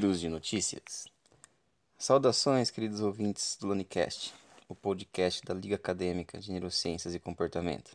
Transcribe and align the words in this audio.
Giros 0.00 0.18
de 0.18 0.30
notícias. 0.30 1.08
Saudações, 1.98 2.70
queridos 2.70 3.02
ouvintes 3.02 3.58
do 3.60 3.66
Lanicast, 3.66 4.32
o 4.66 4.74
podcast 4.74 5.44
da 5.44 5.52
Liga 5.52 5.74
Acadêmica 5.74 6.38
de 6.38 6.50
Neurociências 6.50 7.14
e 7.14 7.18
Comportamento. 7.18 7.94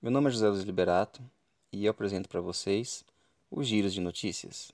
Meu 0.00 0.10
nome 0.10 0.28
é 0.28 0.30
José 0.30 0.48
Luiz 0.48 0.62
Liberato 0.64 1.20
e 1.70 1.84
eu 1.84 1.90
apresento 1.90 2.26
para 2.26 2.40
vocês 2.40 3.04
os 3.50 3.68
Giros 3.68 3.92
de 3.92 4.00
Notícias, 4.00 4.72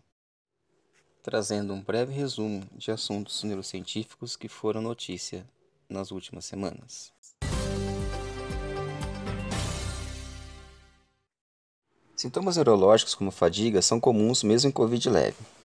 trazendo 1.21 1.75
um 1.75 1.83
breve 1.83 2.13
resumo 2.13 2.65
de 2.77 2.93
assuntos 2.93 3.43
neurocientíficos 3.43 4.37
que 4.37 4.47
foram 4.49 4.81
notícia 4.81 5.45
nas 5.89 6.13
últimas 6.13 6.45
semanas. 6.45 7.13
Sintomas 12.15 12.55
neurológicos 12.55 13.17
como 13.17 13.33
fadiga 13.33 13.83
são 13.83 13.99
comuns 13.99 14.45
mesmo 14.45 14.69
em 14.69 14.73
Covid 14.73 15.11
leve. 15.11 15.60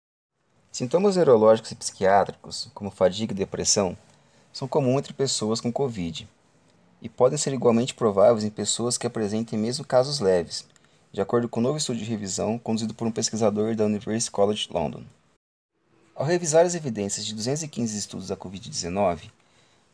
Sintomas 0.74 1.14
neurológicos 1.14 1.70
e 1.70 1.76
psiquiátricos, 1.76 2.68
como 2.74 2.90
fadiga 2.90 3.32
e 3.32 3.36
depressão, 3.36 3.96
são 4.52 4.66
comuns 4.66 4.98
entre 4.98 5.12
pessoas 5.12 5.60
com 5.60 5.72
Covid 5.72 6.28
e 7.00 7.08
podem 7.08 7.38
ser 7.38 7.52
igualmente 7.52 7.94
prováveis 7.94 8.42
em 8.42 8.50
pessoas 8.50 8.98
que 8.98 9.06
apresentem 9.06 9.56
mesmo 9.56 9.84
casos 9.84 10.18
leves, 10.18 10.66
de 11.12 11.20
acordo 11.20 11.48
com 11.48 11.60
um 11.60 11.62
novo 11.62 11.78
estudo 11.78 12.00
de 12.00 12.04
revisão 12.04 12.58
conduzido 12.58 12.92
por 12.92 13.06
um 13.06 13.12
pesquisador 13.12 13.76
da 13.76 13.84
University 13.84 14.32
College 14.32 14.68
London. 14.68 15.04
Ao 16.12 16.26
revisar 16.26 16.66
as 16.66 16.74
evidências 16.74 17.24
de 17.24 17.36
215 17.36 17.96
estudos 17.96 18.26
da 18.26 18.36
Covid-19, 18.36 19.30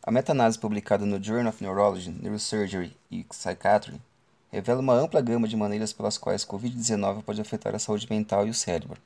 a 0.01 0.09
meta-análise 0.09 0.57
publicada 0.57 1.05
no 1.05 1.23
Journal 1.23 1.49
of 1.49 1.63
Neurology, 1.63 2.09
Neurosurgery 2.09 2.97
e 3.11 3.23
Psychiatry 3.25 4.01
revela 4.51 4.81
uma 4.81 4.95
ampla 4.95 5.21
gama 5.21 5.47
de 5.47 5.55
maneiras 5.55 5.93
pelas 5.93 6.17
quais 6.17 6.43
Covid-19 6.43 7.21
pode 7.21 7.39
afetar 7.39 7.75
a 7.75 7.79
saúde 7.79 8.07
mental 8.09 8.47
e 8.47 8.49
o 8.49 8.53
cérebro. 8.55 8.99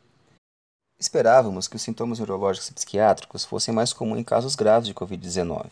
Esperávamos 0.98 1.68
que 1.68 1.76
os 1.76 1.82
sintomas 1.82 2.20
neurológicos 2.20 2.70
e 2.70 2.74
psiquiátricos 2.74 3.44
fossem 3.44 3.74
mais 3.74 3.92
comuns 3.92 4.20
em 4.20 4.24
casos 4.24 4.56
graves 4.56 4.88
de 4.88 4.94
Covid-19, 4.94 5.66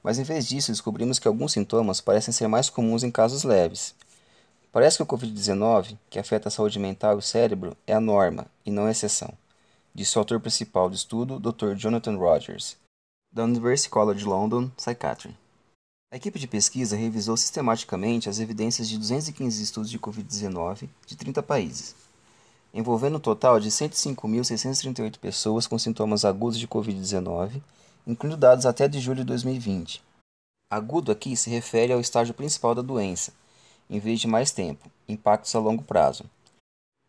mas 0.00 0.18
em 0.18 0.22
vez 0.22 0.46
disso 0.46 0.70
descobrimos 0.70 1.18
que 1.18 1.26
alguns 1.26 1.52
sintomas 1.52 2.00
parecem 2.00 2.32
ser 2.32 2.46
mais 2.46 2.70
comuns 2.70 3.02
em 3.02 3.10
casos 3.10 3.42
leves. 3.42 3.94
Parece 4.70 4.96
que 4.96 5.02
o 5.02 5.06
Covid-19, 5.06 5.98
que 6.08 6.20
afeta 6.20 6.48
a 6.48 6.50
saúde 6.52 6.78
mental 6.78 7.16
e 7.16 7.18
o 7.18 7.22
cérebro, 7.22 7.76
é 7.84 7.94
a 7.94 8.00
norma 8.00 8.46
e 8.64 8.70
não 8.70 8.86
a 8.86 8.92
exceção, 8.92 9.32
disse 9.92 10.16
o 10.16 10.20
autor 10.20 10.38
principal 10.40 10.88
do 10.88 10.94
estudo, 10.94 11.40
Dr. 11.40 11.74
Jonathan 11.74 12.16
Rogers, 12.16 12.76
da 13.32 13.42
University 13.42 13.90
College 13.90 14.24
London 14.24 14.68
Psychiatry. 14.76 15.36
A 16.12 16.16
equipe 16.16 16.38
de 16.38 16.46
pesquisa 16.46 16.96
revisou 16.96 17.36
sistematicamente 17.36 18.28
as 18.28 18.38
evidências 18.38 18.88
de 18.88 18.96
215 18.98 19.60
estudos 19.60 19.90
de 19.90 19.98
Covid-19 19.98 20.88
de 21.06 21.16
30 21.16 21.42
países, 21.42 21.96
envolvendo 22.74 23.18
um 23.18 23.20
total 23.20 23.60
de 23.60 23.70
105.638 23.70 25.16
pessoas 25.18 25.64
com 25.64 25.78
sintomas 25.78 26.24
agudos 26.24 26.58
de 26.58 26.66
Covid-19, 26.66 27.62
incluindo 28.04 28.36
dados 28.36 28.66
até 28.66 28.88
de 28.88 28.98
julho 28.98 29.18
de 29.18 29.24
2020. 29.24 30.02
Agudo 30.68 31.12
aqui 31.12 31.36
se 31.36 31.48
refere 31.48 31.92
ao 31.92 32.00
estágio 32.00 32.34
principal 32.34 32.74
da 32.74 32.82
doença, 32.82 33.32
em 33.88 34.00
vez 34.00 34.18
de 34.18 34.26
mais 34.26 34.50
tempo, 34.50 34.90
impactos 35.08 35.54
a 35.54 35.60
longo 35.60 35.84
prazo. 35.84 36.24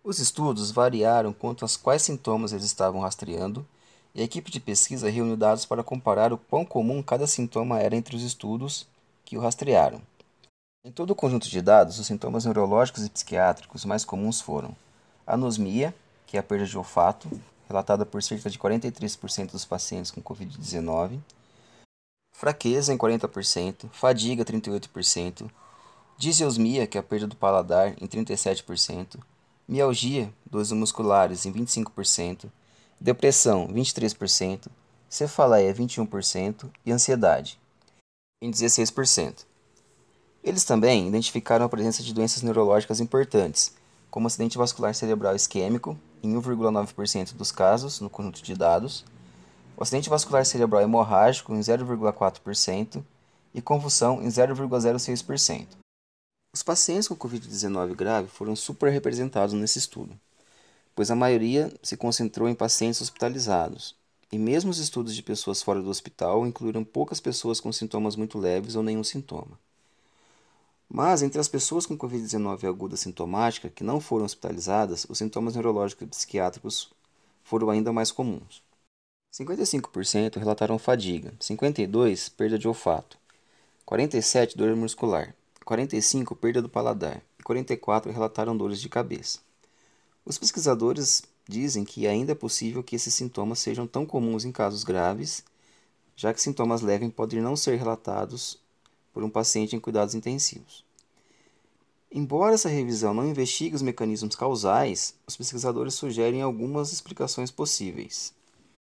Os 0.03 0.19
estudos 0.19 0.69
variaram 0.69 1.33
quanto 1.33 1.66
aos 1.66 1.75
quais 1.75 2.03
sintomas 2.03 2.52
eles 2.52 2.66
estavam 2.66 3.02
rastreando, 3.02 3.66
e 4.13 4.21
a 4.21 4.23
equipe 4.23 4.52
de 4.52 4.59
pesquisa 4.59 5.09
reuniu 5.09 5.36
dados 5.36 5.66
para 5.66 5.83
comparar 5.83 6.31
o 6.31 6.38
quão 6.38 6.63
comum 6.63 7.02
cada 7.02 7.25
sintoma 7.25 7.80
era 7.80 7.95
entre 7.95 8.16
os 8.16 8.21
estudos 8.21 8.88
que 9.25 9.36
o 9.36 9.41
rastrearam. 9.41 9.99
Em 10.86 10.91
todo 10.91 11.09
o 11.09 11.16
conjunto 11.16 11.49
de 11.49 11.59
dados, 11.59 11.97
os 11.97 12.05
sintomas 12.05 12.45
neurológicos 12.45 13.03
e 13.03 13.09
psiquiátricos 13.09 13.83
mais 13.83 14.05
comuns 14.05 14.39
foram 14.39 14.75
anosmia, 15.25 15.93
que 16.25 16.37
é 16.37 16.39
a 16.39 16.43
perda 16.43 16.65
de 16.65 16.77
olfato, 16.77 17.30
relatada 17.67 18.05
por 18.05 18.21
cerca 18.21 18.49
de 18.49 18.59
43% 18.59 19.52
dos 19.52 19.65
pacientes 19.65 20.11
com 20.11 20.21
Covid-19, 20.21 21.19
fraqueza 22.33 22.93
em 22.93 22.97
40%, 22.97 23.89
fadiga 23.91 24.45
38%, 24.45 25.49
diseosmia, 26.17 26.86
que 26.86 26.97
é 26.97 26.99
a 26.99 27.03
perda 27.03 27.27
do 27.27 27.36
paladar, 27.36 27.95
em 28.02 28.08
37%, 28.08 29.19
mialgia, 29.67 30.31
dores 30.45 30.71
musculares, 30.71 31.45
em 31.45 31.53
25%, 31.53 32.49
depressão, 32.99 33.67
23%, 33.67 34.67
cefaleia, 35.09 35.73
21% 35.73 36.69
e 36.86 36.92
ansiedade, 36.92 37.59
em 38.42 38.52
16%. 38.52 39.45
Eles 40.43 40.63
também 40.63 41.07
identificaram 41.07 41.65
a 41.65 41.69
presença 41.69 42.03
de 42.03 42.13
doenças 42.13 42.43
neurológicas 42.43 42.99
importantes, 42.99 43.73
como 44.15 44.27
acidente 44.27 44.58
vascular 44.58 44.95
cerebral 44.95 45.36
isquêmico, 45.36 45.99
em 46.23 46.33
1,9% 46.36 47.33
dos 47.33 47.52
casos, 47.52 47.99
no 47.99 48.09
conjunto 48.09 48.42
de 48.42 48.55
dados, 48.55 49.03
o 49.76 49.83
acidente 49.83 50.09
vascular 50.09 50.45
cerebral 50.45 50.81
hemorrágico, 50.81 51.53
em 51.53 51.59
0,4%, 51.59 53.04
e 53.54 53.61
convulsão, 53.61 54.23
em 54.23 54.27
0,06%. 54.27 55.67
Os 56.54 56.64
pacientes 56.64 57.09
com 57.09 57.15
Covid-19 57.17 57.93
grave 57.93 58.30
foram 58.30 58.55
superrepresentados 58.55 59.54
nesse 59.54 59.80
estudo, 59.80 60.17
pois 60.95 61.11
a 61.11 61.15
maioria 61.15 61.70
se 61.83 61.98
concentrou 61.98 62.48
em 62.48 62.55
pacientes 62.55 63.02
hospitalizados, 63.02 63.98
e 64.31 64.39
mesmo 64.39 64.71
os 64.71 64.80
estudos 64.80 65.14
de 65.14 65.23
pessoas 65.23 65.61
fora 65.61 65.81
do 65.81 65.89
hospital 65.89 66.48
incluíram 66.48 66.86
poucas 66.86 67.20
pessoas 67.20 67.59
com 67.59 67.70
sintomas 67.70 68.15
muito 68.15 68.39
leves 68.39 68.77
ou 68.77 68.81
nenhum 68.81 69.04
sintoma. 69.04 69.59
Mas 70.90 71.22
entre 71.22 71.40
as 71.40 71.48
pessoas 71.48 71.86
com 71.86 71.98
Covid-19 71.98 72.68
aguda 72.68 72.96
sintomática 72.96 73.70
que 73.70 73.84
não 73.84 74.00
foram 74.00 74.26
hospitalizadas, 74.26 75.06
os 75.10 75.18
sintomas 75.18 75.56
neurológicos 75.56 76.04
e 76.04 76.10
psiquiátricos 76.10 76.92
foram 77.44 77.70
ainda 77.70 77.92
mais 77.92 78.12
comuns. 78.12 78.64
55% 79.34 80.38
relataram 80.38 80.80
fadiga, 80.80 81.34
52% 81.40 82.32
perda 82.38 82.58
de 82.58 82.68
olfato, 82.68 83.18
47% 83.86 84.56
dor 84.56 84.73
muscular, 84.76 85.36
45% 85.66 86.36
perda 86.38 86.62
do 86.62 86.70
paladar 86.70 87.22
e 87.40 87.44
44% 87.44 88.12
relataram 88.12 88.56
dores 88.56 88.80
de 88.80 88.88
cabeça. 88.88 89.40
Os 90.26 90.38
pesquisadores 90.38 91.23
dizem 91.48 91.84
que 91.84 92.08
ainda 92.08 92.32
é 92.32 92.36
possível 92.36 92.82
que 92.82 92.96
esses 92.96 93.14
sintomas 93.14 93.60
sejam 93.60 93.86
tão 93.86 94.06
comuns 94.06 94.46
em 94.46 94.52
casos 94.52 94.84
graves, 94.84 95.44
já 96.16 96.34
que 96.34 96.42
sintomas 96.42 96.82
leves 96.82 97.12
podem 97.14 97.42
não 97.42 97.56
ser 97.56 97.76
relatados 97.76 98.58
por 99.15 99.23
um 99.23 99.30
paciente 99.30 99.73
em 99.73 99.80
cuidados 99.80 100.14
intensivos. 100.14 100.83
Embora 102.11 102.53
essa 102.53 102.67
revisão 102.67 103.14
não 103.14 103.26
investigue 103.26 103.73
os 103.73 103.81
mecanismos 103.81 104.36
causais, 104.36 105.15
os 105.26 105.37
pesquisadores 105.37 105.93
sugerem 105.93 106.42
algumas 106.42 106.92
explicações 106.92 107.49
possíveis. 107.49 108.33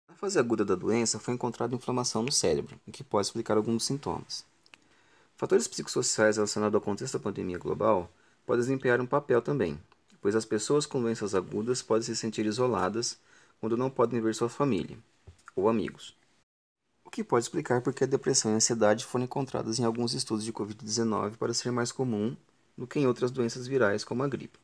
Na 0.08 0.16
fase 0.16 0.40
aguda 0.40 0.64
da 0.64 0.74
doença 0.74 1.20
foi 1.20 1.34
encontrada 1.34 1.76
inflamação 1.76 2.24
no 2.24 2.32
cérebro, 2.32 2.80
o 2.88 2.94
que 2.94 3.04
pode 3.04 3.28
explicar 3.28 3.58
alguns 3.58 3.84
sintomas. 3.84 4.46
Fatores 5.36 5.68
psicossociais 5.68 6.38
relacionados 6.38 6.76
ao 6.76 6.82
contexto 6.82 7.18
da 7.18 7.24
pandemia 7.24 7.58
global 7.58 8.10
podem 8.46 8.62
desempenhar 8.62 9.02
um 9.02 9.06
papel 9.06 9.42
também, 9.42 9.78
pois 10.22 10.34
as 10.34 10.46
pessoas 10.46 10.86
com 10.86 11.02
doenças 11.02 11.36
agudas 11.36 11.82
podem 11.82 12.04
se 12.04 12.16
sentir 12.16 12.46
isoladas 12.46 13.18
quando 13.60 13.76
não 13.76 13.90
podem 13.90 14.22
ver 14.22 14.34
sua 14.34 14.48
família 14.48 14.98
ou 15.58 15.68
amigos. 15.68 16.16
O 17.06 17.10
que 17.10 17.24
pode 17.24 17.46
explicar 17.46 17.82
por 17.82 17.94
que 17.94 18.04
a 18.04 18.08
depressão 18.08 18.52
e 18.52 18.56
a 18.56 18.58
ansiedade 18.58 19.06
foram 19.06 19.24
encontradas 19.24 19.80
em 19.80 19.86
alguns 19.86 20.14
estudos 20.14 20.44
de 20.44 20.52
Covid-19 20.52 21.38
para 21.38 21.54
ser 21.54 21.72
mais 21.72 21.92
comum 21.92 22.36
do 22.78 22.86
que 22.86 23.00
em 23.00 23.08
outras 23.08 23.32
doenças 23.32 23.68
virais 23.68 24.04
como 24.04 24.24
a 24.24 24.28
gripe. 24.28 24.60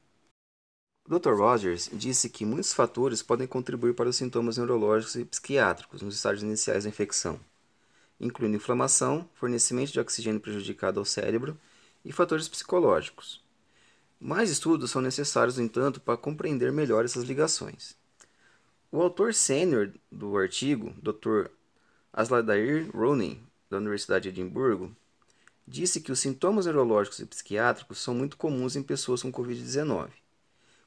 O 1.06 1.18
Dr. 1.18 1.34
Rogers 1.34 1.90
disse 1.94 2.30
que 2.30 2.46
muitos 2.46 2.74
fatores 2.74 3.22
podem 3.22 3.48
contribuir 3.48 3.94
para 3.94 4.10
os 4.10 4.18
sintomas 4.18 4.58
neurológicos 4.58 5.16
e 5.16 5.24
psiquiátricos 5.24 6.02
nos 6.02 6.16
estágios 6.16 6.44
iniciais 6.44 6.84
da 6.84 6.90
infecção, 6.90 7.40
incluindo 8.20 8.58
inflamação, 8.58 9.30
fornecimento 9.36 9.94
de 9.94 10.00
oxigênio 10.00 10.42
prejudicado 10.42 11.00
ao 11.00 11.06
cérebro 11.06 11.58
e 12.04 12.12
fatores 12.12 12.50
psicológicos, 12.50 13.42
mais 14.24 14.52
estudos 14.52 14.92
são 14.92 15.02
necessários, 15.02 15.58
no 15.58 15.64
entanto, 15.64 16.00
para 16.00 16.16
compreender 16.16 16.72
melhor 16.72 17.04
essas 17.04 17.24
ligações. 17.24 17.98
O 18.92 19.02
autor 19.02 19.34
sênior 19.34 19.92
do 20.12 20.38
artigo, 20.38 20.94
Dr. 21.02 21.50
Asladair 22.14 22.90
Rooney, 22.94 23.42
da 23.70 23.78
Universidade 23.78 24.24
de 24.24 24.42
Edimburgo, 24.42 24.94
disse 25.66 26.02
que 26.02 26.12
os 26.12 26.20
sintomas 26.20 26.66
neurológicos 26.66 27.20
e 27.20 27.26
psiquiátricos 27.26 28.00
são 28.00 28.14
muito 28.14 28.36
comuns 28.36 28.76
em 28.76 28.84
pessoas 28.84 29.22
com 29.22 29.32
Covid-19. 29.32 30.10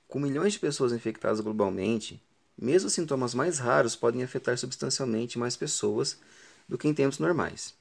Com 0.06 0.20
milhões 0.20 0.52
de 0.52 0.58
pessoas 0.58 0.92
infectadas 0.92 1.40
globalmente, 1.40 2.22
mesmo 2.56 2.90
sintomas 2.90 3.34
mais 3.34 3.58
raros 3.58 3.96
podem 3.96 4.22
afetar 4.22 4.58
substancialmente 4.58 5.38
mais 5.38 5.56
pessoas 5.56 6.20
do 6.68 6.76
que 6.76 6.86
em 6.86 6.94
tempos 6.94 7.18
normais. 7.18 7.74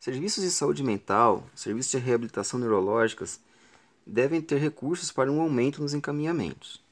Serviços 0.00 0.42
de 0.42 0.50
saúde 0.50 0.82
mental, 0.82 1.48
serviços 1.54 1.92
de 1.92 1.98
reabilitação 1.98 2.58
neurológicas 2.58 3.40
devem 4.06 4.40
ter 4.40 4.58
recursos 4.58 5.10
para 5.10 5.30
um 5.30 5.40
aumento 5.40 5.80
nos 5.80 5.94
encaminhamentos. 5.94 6.83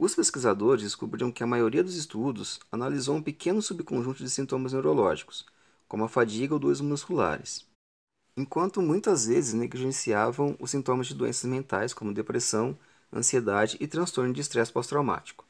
Os 0.00 0.14
pesquisadores 0.14 0.84
descobriram 0.84 1.32
que 1.32 1.42
a 1.42 1.46
maioria 1.46 1.82
dos 1.82 1.96
estudos 1.96 2.60
analisou 2.70 3.16
um 3.16 3.22
pequeno 3.22 3.60
subconjunto 3.60 4.22
de 4.22 4.30
sintomas 4.30 4.72
neurológicos, 4.72 5.44
como 5.88 6.04
a 6.04 6.08
fadiga 6.08 6.54
ou 6.54 6.60
dores 6.60 6.80
musculares, 6.80 7.66
enquanto 8.36 8.80
muitas 8.80 9.26
vezes 9.26 9.54
negligenciavam 9.54 10.56
os 10.60 10.70
sintomas 10.70 11.08
de 11.08 11.14
doenças 11.14 11.50
mentais 11.50 11.92
como 11.92 12.14
depressão, 12.14 12.78
ansiedade 13.12 13.76
e 13.80 13.88
transtorno 13.88 14.32
de 14.32 14.40
estresse 14.40 14.70
pós-traumático. 14.72 15.44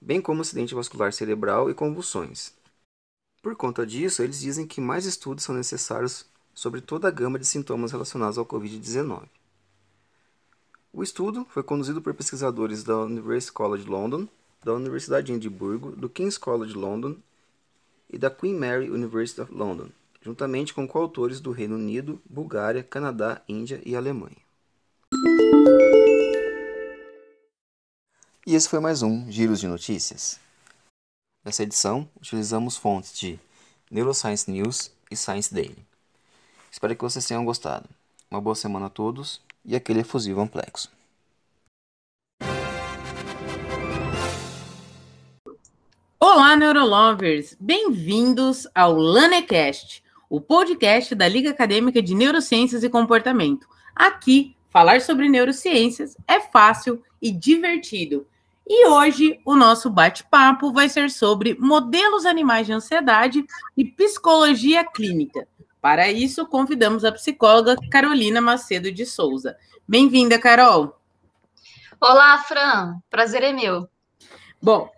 bem 0.00 0.20
como 0.20 0.40
acidente 0.40 0.74
vascular 0.74 1.12
cerebral 1.12 1.70
e 1.70 1.74
convulsões. 1.74 2.52
Por 3.40 3.54
conta 3.54 3.86
disso, 3.86 4.20
eles 4.20 4.40
dizem 4.40 4.66
que 4.66 4.80
mais 4.80 5.06
estudos 5.06 5.44
são 5.44 5.54
necessários 5.54 6.26
sobre 6.52 6.80
toda 6.80 7.06
a 7.06 7.10
gama 7.12 7.38
de 7.38 7.46
sintomas 7.46 7.92
relacionados 7.92 8.36
ao 8.36 8.46
Covid-19. 8.46 9.28
O 10.92 11.04
estudo 11.04 11.46
foi 11.48 11.62
conduzido 11.62 12.02
por 12.02 12.12
pesquisadores 12.14 12.82
da 12.82 12.98
University 12.98 13.52
College 13.52 13.86
London, 13.88 14.26
da 14.64 14.74
Universidade 14.74 15.28
de 15.28 15.32
Edimburgo, 15.34 15.92
do 15.92 16.08
King's 16.08 16.36
College 16.36 16.74
London 16.74 17.16
e 18.12 18.18
da 18.18 18.28
Queen 18.28 18.54
Mary 18.56 18.90
University 18.90 19.40
of 19.40 19.54
London, 19.54 19.88
juntamente 20.20 20.74
com 20.74 20.88
coautores 20.88 21.40
do 21.40 21.52
Reino 21.52 21.76
Unido, 21.76 22.20
Bulgária, 22.28 22.82
Canadá, 22.82 23.40
Índia 23.48 23.80
e 23.86 23.94
Alemanha. 23.94 24.36
E 28.44 28.56
esse 28.56 28.68
foi 28.68 28.80
mais 28.80 29.00
um 29.00 29.30
Giros 29.30 29.60
de 29.60 29.68
Notícias. 29.68 30.40
Nessa 31.44 31.62
edição, 31.62 32.10
utilizamos 32.16 32.76
fontes 32.76 33.16
de 33.16 33.38
Neuroscience 33.88 34.50
News 34.50 34.90
e 35.08 35.16
Science 35.16 35.54
Daily. 35.54 35.86
Espero 36.68 36.96
que 36.96 37.02
vocês 37.02 37.24
tenham 37.24 37.44
gostado. 37.44 37.88
Uma 38.28 38.40
boa 38.40 38.56
semana 38.56 38.86
a 38.86 38.90
todos 38.90 39.40
e 39.64 39.76
aquele 39.76 40.00
efusivo 40.00 40.40
amplexo. 40.40 40.90
Olá, 46.18 46.56
Neurolovers! 46.56 47.56
Bem-vindos 47.58 48.66
ao 48.74 48.94
LaneCast, 48.94 50.02
o 50.28 50.40
podcast 50.40 51.14
da 51.14 51.26
Liga 51.26 51.50
Acadêmica 51.50 52.02
de 52.02 52.14
Neurociências 52.14 52.84
e 52.84 52.88
Comportamento. 52.88 53.66
Aqui, 53.94 54.56
falar 54.68 55.00
sobre 55.00 55.28
neurociências 55.28 56.16
é 56.26 56.40
fácil 56.40 57.02
e 57.20 57.32
divertido. 57.32 58.26
E 58.68 58.86
hoje 58.86 59.40
o 59.44 59.56
nosso 59.56 59.90
bate-papo 59.90 60.72
vai 60.72 60.88
ser 60.88 61.10
sobre 61.10 61.56
modelos 61.58 62.24
animais 62.24 62.66
de 62.66 62.72
ansiedade 62.72 63.44
e 63.76 63.84
psicologia 63.84 64.84
clínica. 64.84 65.48
Para 65.80 66.10
isso, 66.10 66.46
convidamos 66.46 67.06
a 67.06 67.12
psicóloga 67.12 67.74
Carolina 67.90 68.38
Macedo 68.38 68.92
de 68.92 69.06
Souza. 69.06 69.56
Bem-vinda, 69.88 70.38
Carol. 70.38 70.94
Olá, 71.98 72.36
Fran. 72.38 72.98
Prazer 73.08 73.42
é 73.42 73.52
meu. 73.52 73.88
Bom, 74.60 74.90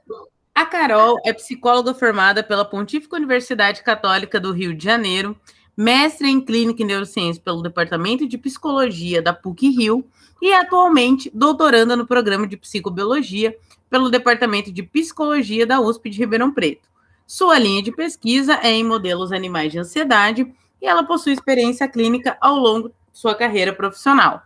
a 0.52 0.66
Carol 0.66 1.18
é 1.24 1.32
psicóloga 1.32 1.94
formada 1.94 2.42
pela 2.42 2.64
Pontífica 2.64 3.14
Universidade 3.14 3.84
Católica 3.84 4.40
do 4.40 4.52
Rio 4.52 4.74
de 4.74 4.82
Janeiro, 4.82 5.36
mestre 5.76 6.28
em 6.28 6.40
Clínica 6.40 6.82
e 6.82 6.86
Neurociência 6.86 7.40
pelo 7.40 7.62
Departamento 7.62 8.26
de 8.26 8.36
Psicologia 8.36 9.22
da 9.22 9.32
PUC-Rio 9.32 10.04
e 10.42 10.52
atualmente 10.52 11.30
doutoranda 11.32 11.96
no 11.96 12.08
programa 12.08 12.44
de 12.44 12.56
Psicobiologia 12.56 13.56
pelo 13.88 14.10
Departamento 14.10 14.72
de 14.72 14.82
Psicologia 14.82 15.64
da 15.64 15.80
USP 15.80 16.10
de 16.10 16.18
Ribeirão 16.18 16.52
Preto. 16.52 16.88
Sua 17.24 17.56
linha 17.56 17.82
de 17.82 17.92
pesquisa 17.92 18.58
é 18.62 18.72
em 18.72 18.82
modelos 18.82 19.30
animais 19.30 19.70
de 19.70 19.78
ansiedade 19.78 20.52
e 20.82 20.86
ela 20.86 21.04
possui 21.04 21.32
experiência 21.32 21.86
clínica 21.86 22.36
ao 22.40 22.56
longo 22.56 22.88
de 22.88 22.94
sua 23.12 23.36
carreira 23.36 23.72
profissional. 23.72 24.42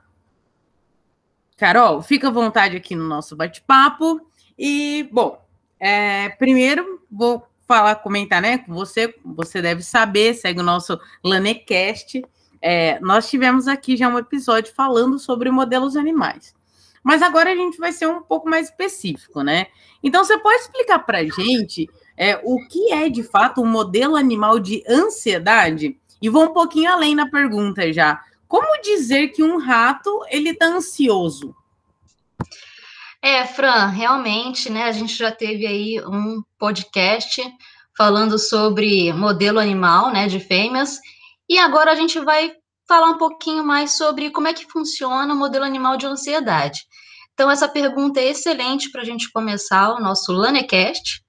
Carol, 1.56 2.02
fica 2.02 2.28
à 2.28 2.30
vontade 2.30 2.76
aqui 2.76 2.94
no 2.94 3.08
nosso 3.08 3.34
bate-papo. 3.34 4.20
E, 4.58 5.08
bom, 5.10 5.42
é, 5.80 6.28
primeiro 6.28 7.00
vou 7.10 7.46
falar, 7.66 7.96
comentar, 7.96 8.42
né, 8.42 8.58
com 8.58 8.74
você, 8.74 9.14
você 9.24 9.62
deve 9.62 9.82
saber, 9.82 10.34
segue 10.34 10.60
o 10.60 10.62
nosso 10.62 11.00
Lanecast. 11.24 12.22
É, 12.60 13.00
nós 13.00 13.28
tivemos 13.30 13.66
aqui 13.66 13.96
já 13.96 14.08
um 14.08 14.18
episódio 14.18 14.74
falando 14.74 15.18
sobre 15.18 15.50
modelos 15.50 15.96
animais. 15.96 16.54
Mas 17.02 17.22
agora 17.22 17.50
a 17.50 17.56
gente 17.56 17.78
vai 17.78 17.92
ser 17.92 18.06
um 18.08 18.20
pouco 18.20 18.48
mais 18.48 18.68
específico, 18.68 19.40
né? 19.40 19.68
Então, 20.02 20.24
você 20.24 20.36
pode 20.38 20.62
explicar 20.62 20.98
para 20.98 21.18
a 21.18 21.24
gente 21.24 21.88
é, 22.16 22.40
o 22.44 22.58
que 22.66 22.92
é 22.92 23.08
de 23.08 23.22
fato 23.22 23.62
um 23.62 23.66
modelo 23.66 24.16
animal 24.16 24.58
de 24.58 24.82
ansiedade? 24.88 25.98
E 26.20 26.28
vou 26.28 26.44
um 26.44 26.52
pouquinho 26.52 26.90
além 26.90 27.14
na 27.14 27.28
pergunta 27.28 27.92
já. 27.92 28.20
Como 28.48 28.80
dizer 28.82 29.28
que 29.28 29.42
um 29.42 29.58
rato 29.58 30.20
ele 30.28 30.50
está 30.50 30.66
ansioso? 30.66 31.54
É, 33.20 33.44
Fran, 33.44 33.86
realmente, 33.86 34.70
né? 34.70 34.84
A 34.84 34.92
gente 34.92 35.14
já 35.14 35.32
teve 35.32 35.66
aí 35.66 36.00
um 36.06 36.42
podcast 36.58 37.42
falando 37.96 38.38
sobre 38.38 39.12
modelo 39.12 39.58
animal, 39.58 40.12
né, 40.12 40.28
de 40.28 40.38
fêmeas, 40.38 41.00
e 41.48 41.58
agora 41.58 41.92
a 41.92 41.94
gente 41.94 42.20
vai 42.20 42.52
falar 42.86 43.08
um 43.08 43.18
pouquinho 43.18 43.64
mais 43.64 43.96
sobre 43.96 44.30
como 44.30 44.48
é 44.48 44.52
que 44.52 44.70
funciona 44.70 45.32
o 45.32 45.36
modelo 45.36 45.64
animal 45.64 45.96
de 45.96 46.06
ansiedade. 46.06 46.80
Então, 47.32 47.50
essa 47.50 47.68
pergunta 47.68 48.20
é 48.20 48.30
excelente 48.30 48.90
para 48.90 49.02
a 49.02 49.04
gente 49.04 49.30
começar 49.30 49.92
o 49.92 50.00
nosso 50.00 50.32
Lanecast. 50.32 51.22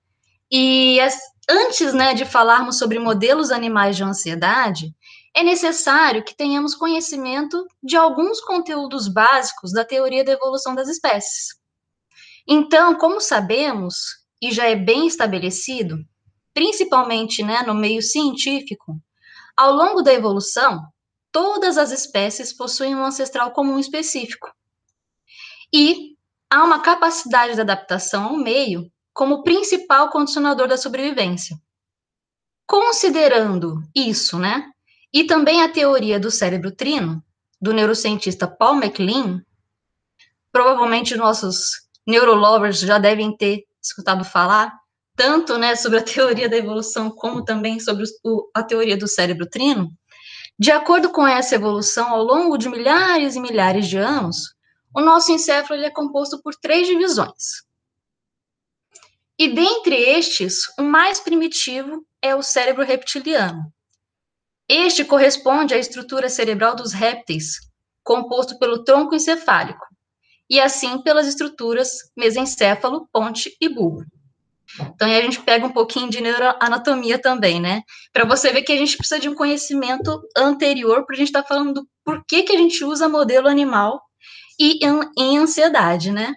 E 0.52 1.00
antes 1.50 1.94
né, 1.94 2.14
de 2.14 2.26
falarmos 2.26 2.78
sobre 2.78 3.00
modelos 3.00 3.52
animais 3.52 3.96
de 3.96 4.04
ansiedade, 4.04 4.94
é 5.36 5.44
necessário 5.44 6.24
que 6.24 6.36
tenhamos 6.36 6.76
conhecimento 6.76 7.66
de 7.82 7.96
alguns 7.96 8.42
conteúdos 8.42 9.08
básicos 9.08 9.72
da 9.72 9.86
teoria 9.86 10.24
da 10.24 10.32
evolução 10.32 10.74
das 10.74 10.88
espécies. 10.88 11.56
Então, 12.48 12.96
como 12.96 13.22
sabemos, 13.22 13.96
e 14.42 14.52
já 14.52 14.66
é 14.66 14.76
bem 14.76 15.08
estabelecido, 15.08 15.98
principalmente 16.54 17.44
né, 17.44 17.62
no 17.62 17.74
meio 17.74 18.02
científico, 18.02 19.00
ao 19.56 19.74
longo 19.74 20.02
da 20.02 20.14
evolução, 20.14 20.82
todas 21.32 21.78
as 21.78 21.92
espécies 21.92 22.52
possuem 22.52 22.96
um 22.96 23.04
ancestral 23.04 23.52
comum 23.52 23.80
específico. 23.80 24.50
E 25.74 26.16
há 26.50 26.64
uma 26.64 26.80
capacidade 26.80 27.56
de 27.56 27.62
adaptação 27.62 28.26
ao 28.26 28.38
meio 28.38 28.92
como 29.18 29.42
principal 29.42 30.12
condicionador 30.12 30.68
da 30.68 30.78
sobrevivência. 30.78 31.60
Considerando 32.68 33.82
isso, 33.96 34.38
né, 34.38 34.70
e 35.12 35.24
também 35.24 35.64
a 35.64 35.70
teoria 35.70 36.20
do 36.20 36.30
cérebro 36.30 36.70
trino, 36.70 37.24
do 37.60 37.74
neurocientista 37.74 38.48
Paul 38.48 38.76
MacLean, 38.76 39.42
provavelmente 40.52 41.16
nossos 41.16 41.88
neurolovers 42.06 42.80
já 42.80 43.00
devem 43.00 43.36
ter 43.36 43.64
escutado 43.82 44.24
falar, 44.24 44.72
tanto 45.16 45.58
né, 45.58 45.76
sobre 45.76 45.98
a 45.98 46.04
teoria 46.04 46.48
da 46.48 46.58
evolução, 46.58 47.10
como 47.10 47.44
também 47.44 47.80
sobre 47.80 48.04
o, 48.24 48.48
a 48.54 48.62
teoria 48.62 48.96
do 48.96 49.08
cérebro 49.08 49.50
trino. 49.50 49.92
De 50.60 50.70
acordo 50.70 51.10
com 51.10 51.28
essa 51.28 51.56
evolução, 51.56 52.10
ao 52.10 52.22
longo 52.22 52.56
de 52.56 52.70
milhares 52.70 53.36
e 53.36 53.40
milhares 53.40 53.88
de 53.88 53.98
anos, 53.98 54.54
o 54.96 55.02
nosso 55.02 55.32
encéfalo 55.32 55.82
é 55.82 55.90
composto 55.90 56.40
por 56.40 56.54
três 56.54 56.86
divisões. 56.86 57.67
E 59.40 59.48
dentre 59.48 59.96
estes, 59.96 60.62
o 60.80 60.82
mais 60.82 61.20
primitivo 61.20 62.06
é 62.22 62.36
o 62.36 62.42
cérebro 62.42 62.84
reptiliano. 62.84 63.72
Este 64.68 65.06
corresponde 65.06 65.74
à 65.74 65.78
estrutura 65.78 66.28
cerebral 66.28 66.76
dos 66.76 66.92
répteis, 66.92 67.60
composto 68.04 68.58
pelo 68.58 68.84
tronco 68.84 69.16
encefálico, 69.16 69.86
e 70.50 70.60
assim 70.60 71.02
pelas 71.02 71.28
estruturas 71.28 71.90
mesencéfalo, 72.16 73.08
ponte 73.14 73.56
e 73.62 73.70
bulbo. 73.70 74.04
Então, 74.80 75.08
a 75.08 75.22
gente 75.22 75.42
pega 75.42 75.66
um 75.66 75.72
pouquinho 75.72 76.10
de 76.10 76.20
neuroanatomia 76.20 77.20
também, 77.20 77.60
né? 77.60 77.84
Para 78.12 78.26
você 78.26 78.52
ver 78.52 78.64
que 78.64 78.74
a 78.74 78.78
gente 78.78 78.98
precisa 78.98 79.20
de 79.20 79.30
um 79.30 79.36
conhecimento 79.36 80.22
anterior 80.36 81.06
para 81.06 81.16
a 81.16 81.18
gente 81.18 81.28
estar 81.28 81.44
tá 81.44 81.48
falando 81.48 81.74
do 81.74 81.88
porquê 82.04 82.44
que 82.44 82.54
a 82.54 82.58
gente 82.58 82.84
usa 82.84 83.08
modelo 83.08 83.48
animal 83.48 84.02
e 84.60 84.86
em, 84.86 85.00
em 85.18 85.38
ansiedade, 85.38 86.12
né? 86.12 86.34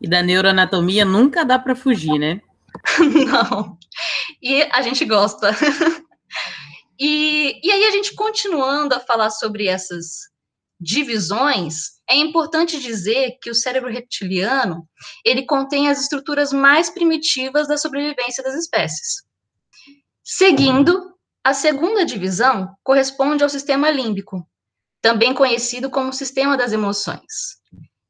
E 0.00 0.08
da 0.08 0.22
neuroanatomia 0.22 1.04
nunca 1.04 1.44
dá 1.44 1.58
para 1.58 1.74
fugir, 1.74 2.18
né? 2.18 2.40
Não. 2.98 3.78
E 4.42 4.62
a 4.62 4.82
gente 4.82 5.04
gosta. 5.04 5.50
e, 6.98 7.60
e 7.62 7.70
aí, 7.70 7.84
a 7.84 7.90
gente 7.90 8.14
continuando 8.14 8.94
a 8.94 9.00
falar 9.00 9.30
sobre 9.30 9.66
essas 9.66 10.28
divisões, 10.80 11.98
é 12.08 12.14
importante 12.14 12.80
dizer 12.80 13.38
que 13.42 13.50
o 13.50 13.54
cérebro 13.54 13.90
reptiliano, 13.90 14.88
ele 15.24 15.44
contém 15.44 15.88
as 15.88 16.00
estruturas 16.00 16.52
mais 16.52 16.88
primitivas 16.88 17.66
da 17.66 17.76
sobrevivência 17.76 18.42
das 18.44 18.54
espécies. 18.54 19.24
Seguindo, 20.22 21.14
a 21.42 21.52
segunda 21.52 22.04
divisão 22.04 22.74
corresponde 22.82 23.42
ao 23.42 23.48
sistema 23.48 23.90
límbico, 23.90 24.46
também 25.00 25.34
conhecido 25.34 25.90
como 25.90 26.12
sistema 26.12 26.56
das 26.56 26.72
emoções. 26.72 27.57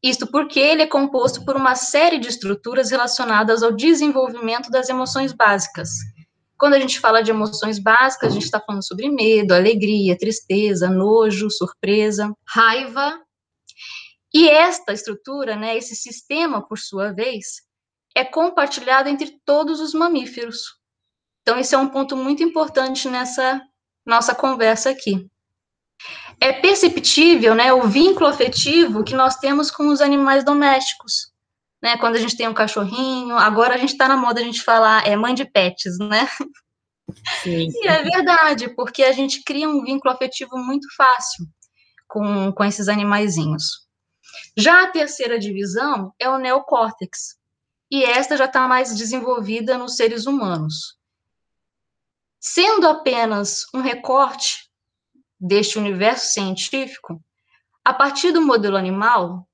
Isto 0.03 0.27
porque 0.27 0.61
ele 0.61 0.83
é 0.83 0.87
composto 0.87 1.45
por 1.45 1.57
uma 1.57 1.75
série 1.75 2.19
de 2.19 2.29
estruturas 2.29 2.91
relacionadas 2.91 3.63
ao 3.63 3.73
desenvolvimento 3.73 4.71
das 4.71 4.89
emoções 4.89 5.33
básicas. 5.33 5.89
Quando 6.57 6.75
a 6.75 6.81
gente 6.81 7.01
fala 7.01 7.23
de 7.23 7.31
emoções 7.31 7.79
básicas, 7.79 8.31
a 8.31 8.35
gente 8.35 8.45
está 8.45 8.61
falando 8.61 8.87
sobre 8.87 9.09
medo, 9.09 9.55
alegria, 9.55 10.19
tristeza, 10.19 10.89
nojo, 10.89 11.51
surpresa, 11.51 12.33
raiva 12.47 13.21
e 14.33 14.49
esta 14.49 14.93
estrutura, 14.93 15.57
né, 15.57 15.77
esse 15.77 15.97
sistema, 15.97 16.67
por 16.67 16.79
sua 16.79 17.13
vez, 17.13 17.63
é 18.15 18.25
compartilhado 18.25 19.09
entre 19.09 19.41
todos 19.45 19.81
os 19.81 19.95
mamíferos. 19.95 20.77
Então, 21.43 21.59
esse 21.59 21.75
é 21.75 21.79
um 21.79 21.89
ponto 21.89 22.17
muito 22.17 22.43
importante 22.43 23.09
nessa 23.09 23.61
nossa 24.05 24.35
conversa 24.35 24.91
aqui. 24.91 25.27
É 26.41 26.53
perceptível 26.53 27.55
né, 27.55 27.73
o 27.73 27.89
vínculo 27.89 28.27
afetivo 28.27 29.03
que 29.03 29.15
nós 29.15 29.37
temos 29.37 29.71
com 29.71 29.89
os 29.89 30.01
animais 30.01 30.45
domésticos, 30.45 31.33
né? 31.83 31.97
Quando 31.97 32.17
a 32.17 32.21
gente 32.21 32.37
tem 32.37 32.49
um 32.49 32.55
cachorrinho, 32.55 33.37
agora 33.37 33.75
a 33.75 33.79
gente 33.79 33.93
está 33.93 34.07
na 34.07 34.17
moda 34.17 34.41
a 34.41 34.45
gente 34.45 34.63
falar 34.63 35.07
é 35.07 35.17
mãe 35.17 35.35
de 35.35 35.45
pets, 35.45 35.99
né? 35.99 36.29
Sim. 37.43 37.69
E 37.73 37.89
é 37.89 38.03
verdade, 38.03 38.69
porque 38.75 39.03
a 39.03 39.13
gente 39.13 39.43
cria 39.43 39.69
um 39.69 39.83
vínculo 39.83 40.13
afetivo 40.13 40.57
muito 40.59 40.87
fácil 40.97 41.47
com, 42.07 42.53
com 42.53 42.65
esses 42.65 42.89
animaizinhos. 42.89 43.87
Já 44.57 44.85
a 44.85 44.91
terceira 44.91 45.39
divisão 45.39 46.13
é 46.19 46.29
o 46.29 46.39
neocórtex, 46.39 47.37
e 47.91 48.05
esta 48.05 48.37
já 48.37 48.45
está 48.45 48.69
mais 48.69 48.95
desenvolvida 48.97 49.79
nos 49.79 49.97
seres 49.97 50.27
humanos. 50.27 50.99
Sendo 52.39 52.87
apenas 52.87 53.65
um 53.75 53.81
recorte 53.81 54.68
deste 55.41 55.79
universo 55.79 56.33
científico, 56.33 57.23
a 57.85 57.93
partir 57.93 58.33
do 58.33 58.43
modelo 58.43 58.77
animal, 58.77 59.49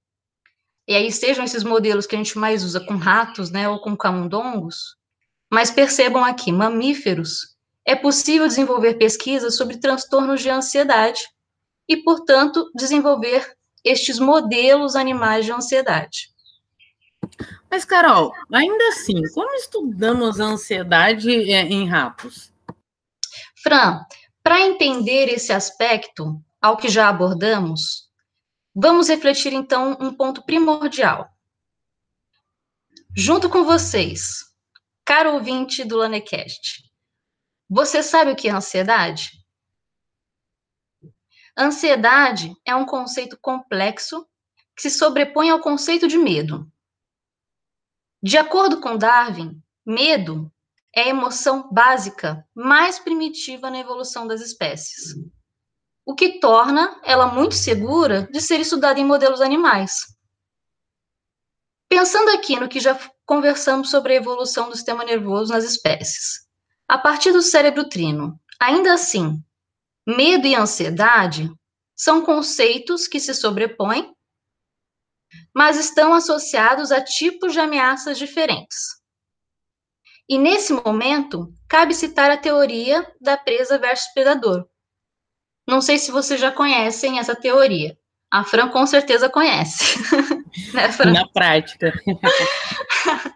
e 0.86 0.94
aí 0.94 1.10
sejam 1.10 1.44
esses 1.44 1.64
modelos 1.64 2.06
que 2.06 2.14
a 2.14 2.18
gente 2.18 2.38
mais 2.38 2.64
usa 2.64 2.80
com 2.80 2.96
ratos, 2.96 3.50
né, 3.50 3.68
ou 3.68 3.80
com 3.80 3.96
camundongos, 3.96 4.96
mas 5.50 5.70
percebam 5.70 6.24
aqui, 6.24 6.50
mamíferos, 6.50 7.54
é 7.84 7.94
possível 7.94 8.46
desenvolver 8.46 8.94
pesquisas 8.94 9.56
sobre 9.56 9.78
transtornos 9.78 10.40
de 10.40 10.50
ansiedade 10.50 11.22
e, 11.88 11.98
portanto, 11.98 12.70
desenvolver 12.74 13.54
estes 13.84 14.18
modelos 14.18 14.96
animais 14.96 15.44
de 15.44 15.52
ansiedade. 15.52 16.30
Mas, 17.70 17.84
Carol, 17.84 18.32
ainda 18.52 18.88
assim, 18.88 19.20
como 19.34 19.54
estudamos 19.54 20.40
a 20.40 20.44
ansiedade 20.44 21.52
é, 21.52 21.62
em 21.62 21.88
ratos? 21.88 22.52
Fran, 23.62 24.00
para 24.44 24.60
entender 24.60 25.30
esse 25.30 25.54
aspecto, 25.54 26.38
ao 26.60 26.76
que 26.76 26.90
já 26.90 27.08
abordamos, 27.08 28.10
vamos 28.74 29.08
refletir 29.08 29.54
então 29.54 29.96
um 29.98 30.14
ponto 30.14 30.44
primordial. 30.44 31.30
Junto 33.16 33.48
com 33.48 33.64
vocês, 33.64 34.44
caro 35.02 35.32
ouvinte 35.32 35.82
do 35.82 35.96
Lanecast, 35.96 36.84
você 37.70 38.02
sabe 38.02 38.32
o 38.32 38.36
que 38.36 38.48
é 38.48 38.52
ansiedade? 38.52 39.32
Ansiedade 41.56 42.54
é 42.66 42.76
um 42.76 42.84
conceito 42.84 43.38
complexo 43.40 44.28
que 44.76 44.82
se 44.82 44.90
sobrepõe 44.90 45.48
ao 45.48 45.60
conceito 45.60 46.06
de 46.06 46.18
medo. 46.18 46.70
De 48.22 48.36
acordo 48.36 48.78
com 48.78 48.98
Darwin, 48.98 49.58
medo 49.86 50.52
é 50.94 51.02
a 51.02 51.08
emoção 51.08 51.68
básica 51.72 52.46
mais 52.54 52.98
primitiva 52.98 53.70
na 53.70 53.78
evolução 53.78 54.26
das 54.26 54.40
espécies, 54.40 55.14
o 56.06 56.14
que 56.14 56.38
torna 56.38 57.00
ela 57.02 57.26
muito 57.26 57.54
segura 57.54 58.28
de 58.30 58.40
ser 58.40 58.60
estudada 58.60 59.00
em 59.00 59.04
modelos 59.04 59.40
animais. 59.40 59.92
Pensando 61.88 62.30
aqui 62.30 62.58
no 62.58 62.68
que 62.68 62.80
já 62.80 62.98
conversamos 63.26 63.90
sobre 63.90 64.12
a 64.12 64.16
evolução 64.16 64.68
do 64.68 64.76
sistema 64.76 65.04
nervoso 65.04 65.52
nas 65.52 65.64
espécies, 65.64 66.46
a 66.88 66.98
partir 66.98 67.32
do 67.32 67.42
cérebro 67.42 67.88
trino, 67.88 68.38
ainda 68.60 68.92
assim, 68.92 69.42
medo 70.06 70.46
e 70.46 70.54
ansiedade 70.54 71.50
são 71.96 72.24
conceitos 72.24 73.06
que 73.06 73.20
se 73.20 73.32
sobrepõem, 73.34 74.14
mas 75.54 75.78
estão 75.78 76.12
associados 76.12 76.92
a 76.92 77.02
tipos 77.02 77.52
de 77.52 77.60
ameaças 77.60 78.18
diferentes. 78.18 79.03
E 80.28 80.38
nesse 80.38 80.72
momento, 80.72 81.52
cabe 81.68 81.94
citar 81.94 82.30
a 82.30 82.36
teoria 82.36 83.06
da 83.20 83.36
presa 83.36 83.78
versus 83.78 84.12
predador. 84.14 84.66
Não 85.66 85.80
sei 85.80 85.98
se 85.98 86.10
vocês 86.10 86.40
já 86.40 86.50
conhecem 86.50 87.18
essa 87.18 87.34
teoria. 87.34 87.96
A 88.30 88.42
Fran 88.42 88.68
com 88.68 88.86
certeza 88.86 89.28
conhece. 89.28 89.98
né? 90.72 90.88
Na 91.12 91.28
prática. 91.28 91.92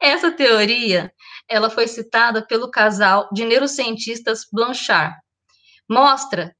essa 0.00 0.30
teoria 0.30 1.12
ela 1.48 1.68
foi 1.68 1.88
citada 1.88 2.46
pelo 2.46 2.70
casal 2.70 3.28
de 3.32 3.44
neurocientistas 3.44 4.46
Blanchard. 4.52 5.16
Mostra 5.88 6.54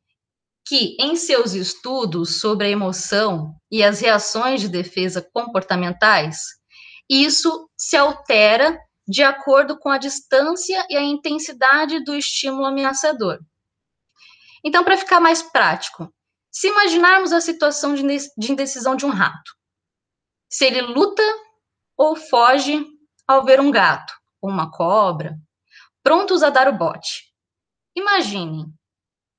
que, 0.67 0.97
em 1.01 1.15
seus 1.15 1.55
estudos 1.55 2.41
sobre 2.41 2.67
a 2.67 2.71
emoção 2.71 3.55
e 3.71 3.85
as 3.85 4.01
reações 4.01 4.61
de 4.61 4.69
defesa 4.69 5.25
comportamentais, 5.33 6.41
isso 7.09 7.69
se 7.77 7.97
altera 7.97 8.79
de 9.07 9.23
acordo 9.23 9.79
com 9.79 9.89
a 9.89 9.99
distância 9.99 10.87
e 10.89 10.97
a 10.97 11.03
intensidade 11.03 12.03
do 12.05 12.15
estímulo 12.15 12.67
ameaçador. 12.67 13.39
Então, 14.65 14.85
para 14.85 14.97
ficar 14.97 15.21
mais 15.21 15.43
prático, 15.43 16.13
se 16.51 16.69
imaginarmos 16.69 17.33
a 17.33 17.41
situação 17.41 17.95
de 17.95 18.53
indecisão 18.53 18.95
de 18.95 19.07
um 19.07 19.11
rato, 19.11 19.53
se 20.49 20.65
ele 20.65 20.83
luta 20.83 21.23
ou 21.97 22.17
foge 22.17 22.85
ao 23.27 23.45
ver 23.45 23.61
um 23.61 23.71
gato, 23.71 24.13
ou 24.41 24.51
uma 24.51 24.71
cobra, 24.71 25.39
prontos 26.03 26.43
a 26.43 26.51
dar 26.51 26.69
o 26.69 26.77
bote. 26.77 27.33
Imagine, 27.95 28.67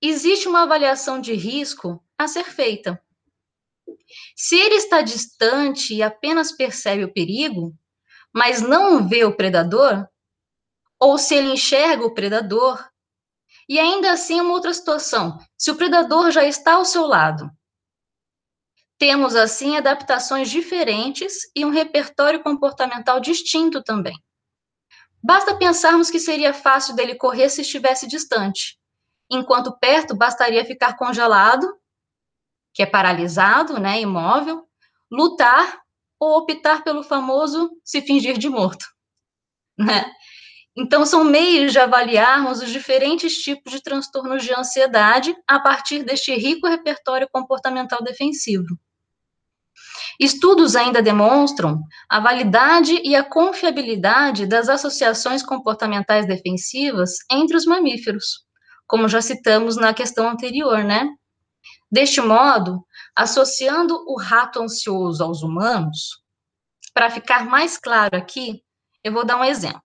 existe 0.01 0.47
uma 0.47 0.63
avaliação 0.63 1.19
de 1.19 1.33
risco 1.33 2.03
a 2.17 2.27
ser 2.27 2.45
feita. 2.45 3.01
Se 4.35 4.55
ele 4.55 4.75
está 4.75 5.01
distante 5.01 5.93
e 5.93 6.03
apenas 6.03 6.51
percebe 6.51 7.03
o 7.03 7.13
perigo, 7.13 7.75
mas 8.33 8.61
não 8.61 9.07
vê 9.07 9.23
o 9.23 9.35
predador, 9.35 10.07
ou 10.99 11.17
se 11.17 11.35
ele 11.35 11.53
enxerga 11.53 12.05
o 12.05 12.13
predador, 12.13 12.87
e 13.67 13.79
ainda 13.79 14.11
assim 14.11 14.39
uma 14.39 14.53
outra 14.53 14.73
situação, 14.73 15.37
se 15.57 15.71
o 15.71 15.75
predador 15.75 16.31
já 16.31 16.43
está 16.43 16.73
ao 16.73 16.85
seu 16.85 17.05
lado. 17.05 17.49
Temos 18.97 19.35
assim 19.35 19.77
adaptações 19.77 20.49
diferentes 20.49 21.49
e 21.55 21.65
um 21.65 21.69
repertório 21.69 22.43
comportamental 22.43 23.19
distinto 23.19 23.81
também. 23.81 24.15
Basta 25.23 25.55
pensarmos 25.55 26.09
que 26.09 26.19
seria 26.19 26.53
fácil 26.53 26.95
dele 26.95 27.15
correr 27.15 27.49
se 27.49 27.61
estivesse 27.61 28.07
distante, 28.07 28.77
enquanto 29.29 29.77
perto 29.79 30.15
bastaria 30.15 30.65
ficar 30.65 30.97
congelado, 30.97 31.67
que 32.73 32.83
é 32.83 32.85
paralisado, 32.85 33.79
né, 33.79 33.99
imóvel, 33.99 34.67
lutar 35.11 35.80
ou 36.21 36.37
optar 36.37 36.83
pelo 36.83 37.01
famoso 37.01 37.71
se 37.83 37.99
fingir 37.99 38.37
de 38.37 38.47
morto, 38.47 38.85
né? 39.75 40.05
Então, 40.77 41.03
são 41.03 41.23
meios 41.23 41.73
de 41.73 41.79
avaliarmos 41.79 42.61
os 42.61 42.69
diferentes 42.69 43.41
tipos 43.41 43.73
de 43.73 43.81
transtornos 43.81 44.43
de 44.43 44.53
ansiedade 44.53 45.35
a 45.47 45.59
partir 45.59 46.03
deste 46.03 46.33
rico 46.35 46.67
repertório 46.67 47.27
comportamental 47.29 48.03
defensivo. 48.03 48.77
Estudos 50.19 50.75
ainda 50.75 51.01
demonstram 51.01 51.81
a 52.07 52.19
validade 52.19 53.01
e 53.03 53.15
a 53.15 53.23
confiabilidade 53.23 54.45
das 54.45 54.69
associações 54.69 55.41
comportamentais 55.41 56.27
defensivas 56.27 57.15
entre 57.31 57.57
os 57.57 57.65
mamíferos, 57.65 58.45
como 58.87 59.09
já 59.09 59.21
citamos 59.21 59.75
na 59.75 59.93
questão 59.93 60.29
anterior, 60.29 60.83
né? 60.83 61.09
Deste 61.91 62.21
modo, 62.21 62.85
associando 63.15 63.95
o 64.07 64.17
rato 64.17 64.61
ansioso 64.61 65.23
aos 65.23 65.43
humanos, 65.43 66.21
para 66.93 67.09
ficar 67.09 67.45
mais 67.45 67.77
claro 67.77 68.17
aqui, 68.17 68.63
eu 69.03 69.11
vou 69.11 69.25
dar 69.25 69.37
um 69.37 69.43
exemplo. 69.43 69.81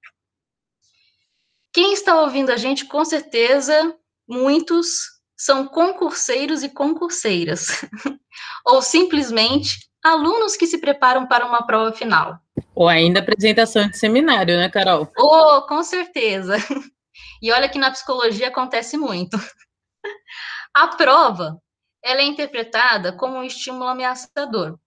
Quem 1.72 1.92
está 1.92 2.20
ouvindo 2.20 2.50
a 2.50 2.56
gente, 2.56 2.86
com 2.86 3.04
certeza, 3.04 3.94
muitos 4.26 5.16
são 5.36 5.66
concurseiros 5.66 6.62
e 6.62 6.68
concurseiras, 6.68 7.68
ou 8.64 8.80
simplesmente 8.80 9.86
alunos 10.02 10.56
que 10.56 10.66
se 10.66 10.78
preparam 10.78 11.26
para 11.26 11.44
uma 11.44 11.66
prova 11.66 11.92
final. 11.92 12.38
Ou 12.74 12.88
ainda 12.88 13.20
apresentação 13.20 13.88
de 13.88 13.98
seminário, 13.98 14.56
né, 14.56 14.70
Carol? 14.70 15.10
Oh, 15.18 15.62
com 15.62 15.82
certeza. 15.82 16.56
E 17.42 17.52
olha 17.52 17.68
que 17.68 17.78
na 17.78 17.90
psicologia 17.90 18.48
acontece 18.48 18.96
muito. 18.96 19.36
A 20.74 20.88
prova, 20.88 21.60
ela 22.06 22.20
é 22.20 22.24
interpretada 22.24 23.12
como 23.12 23.36
um 23.36 23.42
estímulo 23.42 23.88
ameaçador, 23.88 24.78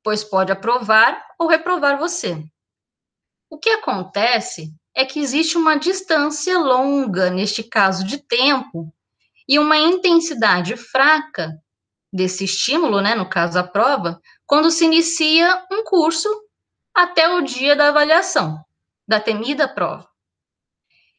pois 0.00 0.22
pode 0.22 0.52
aprovar 0.52 1.26
ou 1.36 1.48
reprovar 1.48 1.98
você. 1.98 2.40
O 3.50 3.58
que 3.58 3.68
acontece 3.68 4.72
é 4.94 5.04
que 5.04 5.18
existe 5.18 5.58
uma 5.58 5.76
distância 5.76 6.56
longa, 6.56 7.30
neste 7.30 7.64
caso 7.64 8.06
de 8.06 8.18
tempo, 8.18 8.94
e 9.48 9.58
uma 9.58 9.76
intensidade 9.76 10.76
fraca 10.76 11.60
desse 12.12 12.44
estímulo, 12.44 13.00
né, 13.00 13.16
no 13.16 13.28
caso 13.28 13.58
a 13.58 13.64
prova, 13.64 14.20
quando 14.46 14.70
se 14.70 14.84
inicia 14.84 15.66
um 15.68 15.82
curso 15.82 16.28
até 16.94 17.28
o 17.28 17.40
dia 17.40 17.74
da 17.74 17.88
avaliação, 17.88 18.64
da 19.08 19.18
temida 19.18 19.66
prova. 19.66 20.08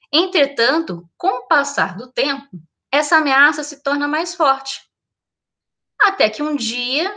Entretanto, 0.10 1.03
com 1.17 1.27
o 1.27 1.48
passar 1.48 1.98
do 1.98 2.10
tempo, 2.10 2.48
essa 2.94 3.18
ameaça 3.18 3.64
se 3.64 3.82
torna 3.82 4.08
mais 4.08 4.36
forte. 4.36 4.88
Até 6.00 6.30
que 6.30 6.44
um 6.44 6.56
dia 6.56 7.12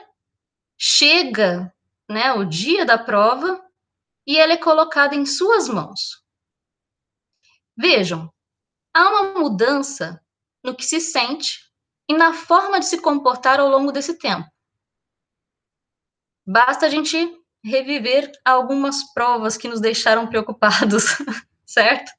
chega, 0.78 1.71
né, 2.09 2.33
o 2.33 2.47
dia 2.47 2.87
da 2.87 2.97
prova 2.97 3.62
e 4.26 4.38
ela 4.38 4.54
é 4.54 4.56
colocada 4.56 5.14
em 5.14 5.26
suas 5.26 5.68
mãos. 5.68 6.25
Vejam, 7.76 8.33
há 8.95 9.06
uma 9.11 9.38
mudança 9.38 10.18
no 10.64 10.75
que 10.75 10.83
se 10.83 10.99
sente 10.99 11.71
e 12.09 12.14
na 12.14 12.33
forma 12.33 12.80
de 12.80 12.87
se 12.87 13.02
comportar 13.02 13.61
ao 13.61 13.68
longo 13.68 13.92
desse 13.92 14.18
tempo. 14.18 14.49
Basta 16.47 16.87
a 16.87 16.88
gente 16.88 17.38
reviver 17.62 18.33
algumas 18.42 19.12
provas 19.12 19.59
que 19.59 19.68
nos 19.68 19.80
deixaram 19.80 20.26
preocupados, 20.26 21.04
certo? 21.66 22.11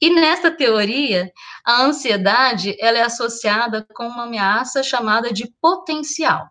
E 0.00 0.10
nesta 0.10 0.50
teoria, 0.50 1.32
a 1.64 1.82
ansiedade 1.82 2.76
ela 2.80 2.98
é 2.98 3.02
associada 3.02 3.86
com 3.94 4.06
uma 4.06 4.24
ameaça 4.24 4.82
chamada 4.82 5.32
de 5.32 5.46
potencial. 5.60 6.50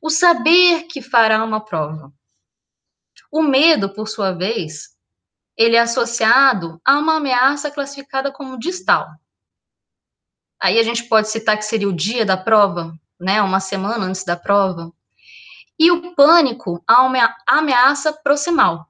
O 0.00 0.10
saber 0.10 0.84
que 0.84 1.00
fará 1.00 1.42
uma 1.44 1.64
prova. 1.64 2.12
O 3.30 3.42
medo, 3.42 3.88
por 3.88 4.08
sua 4.08 4.32
vez, 4.32 4.96
ele 5.56 5.76
é 5.76 5.80
associado 5.80 6.80
a 6.84 6.98
uma 6.98 7.16
ameaça 7.16 7.70
classificada 7.70 8.32
como 8.32 8.58
distal. 8.58 9.08
Aí 10.60 10.78
a 10.78 10.82
gente 10.82 11.04
pode 11.04 11.28
citar 11.28 11.56
que 11.56 11.64
seria 11.64 11.88
o 11.88 11.92
dia 11.92 12.24
da 12.24 12.36
prova, 12.36 12.94
né, 13.18 13.42
uma 13.42 13.60
semana 13.60 14.04
antes 14.04 14.24
da 14.24 14.36
prova. 14.36 14.92
E 15.78 15.90
o 15.90 16.14
pânico 16.14 16.82
a 16.86 17.02
uma 17.02 17.34
ameaça 17.46 18.12
proximal. 18.12 18.88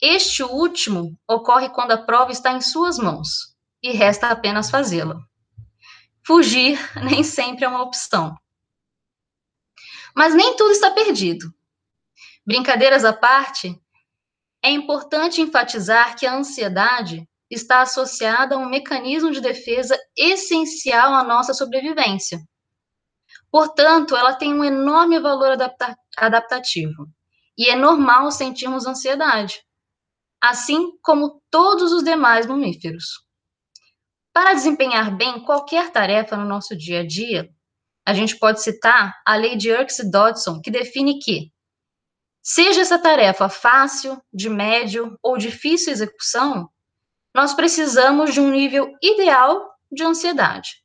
Este 0.00 0.42
último 0.42 1.18
ocorre 1.26 1.70
quando 1.70 1.92
a 1.92 1.98
prova 1.98 2.30
está 2.30 2.52
em 2.52 2.60
suas 2.60 2.98
mãos 2.98 3.56
e 3.82 3.92
resta 3.92 4.28
apenas 4.28 4.70
fazê-la. 4.70 5.16
Fugir 6.26 6.78
nem 7.02 7.22
sempre 7.22 7.64
é 7.64 7.68
uma 7.68 7.82
opção. 7.82 8.36
Mas 10.14 10.34
nem 10.34 10.56
tudo 10.56 10.72
está 10.72 10.90
perdido. 10.90 11.52
Brincadeiras 12.46 13.04
à 13.04 13.12
parte, 13.12 13.80
é 14.62 14.70
importante 14.70 15.40
enfatizar 15.40 16.16
que 16.16 16.26
a 16.26 16.34
ansiedade 16.34 17.28
está 17.50 17.82
associada 17.82 18.54
a 18.54 18.58
um 18.58 18.68
mecanismo 18.68 19.30
de 19.30 19.40
defesa 19.40 19.98
essencial 20.16 21.14
à 21.14 21.22
nossa 21.22 21.54
sobrevivência. 21.54 22.38
Portanto, 23.50 24.16
ela 24.16 24.34
tem 24.34 24.52
um 24.52 24.64
enorme 24.64 25.18
valor 25.20 25.52
adapta 25.52 25.96
adaptativo. 26.16 27.06
E 27.56 27.70
é 27.70 27.76
normal 27.76 28.30
sentirmos 28.30 28.86
ansiedade, 28.86 29.65
assim 30.42 30.96
como 31.02 31.42
todos 31.50 31.92
os 31.92 32.02
demais 32.02 32.46
mamíferos. 32.46 33.24
Para 34.32 34.54
desempenhar 34.54 35.16
bem 35.16 35.42
qualquer 35.44 35.90
tarefa 35.90 36.36
no 36.36 36.44
nosso 36.44 36.76
dia 36.76 37.00
a 37.00 37.06
dia, 37.06 37.50
a 38.06 38.14
gente 38.14 38.38
pode 38.38 38.62
citar 38.62 39.14
a 39.24 39.34
lei 39.34 39.56
de 39.56 39.68
Yerkes-Dodson, 39.68 40.60
que 40.60 40.70
define 40.70 41.18
que 41.18 41.50
Seja 42.48 42.80
essa 42.80 42.96
tarefa 42.96 43.48
fácil, 43.48 44.22
de 44.32 44.48
médio 44.48 45.18
ou 45.20 45.36
difícil 45.36 45.92
execução, 45.92 46.70
nós 47.34 47.52
precisamos 47.52 48.32
de 48.32 48.40
um 48.40 48.52
nível 48.52 48.96
ideal 49.02 49.68
de 49.90 50.04
ansiedade. 50.04 50.80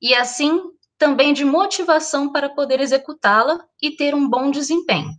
E 0.00 0.14
assim, 0.14 0.62
também 0.96 1.32
de 1.34 1.44
motivação 1.44 2.30
para 2.30 2.48
poder 2.48 2.80
executá-la 2.80 3.58
e 3.82 3.96
ter 3.96 4.14
um 4.14 4.30
bom 4.30 4.52
desempenho. 4.52 5.10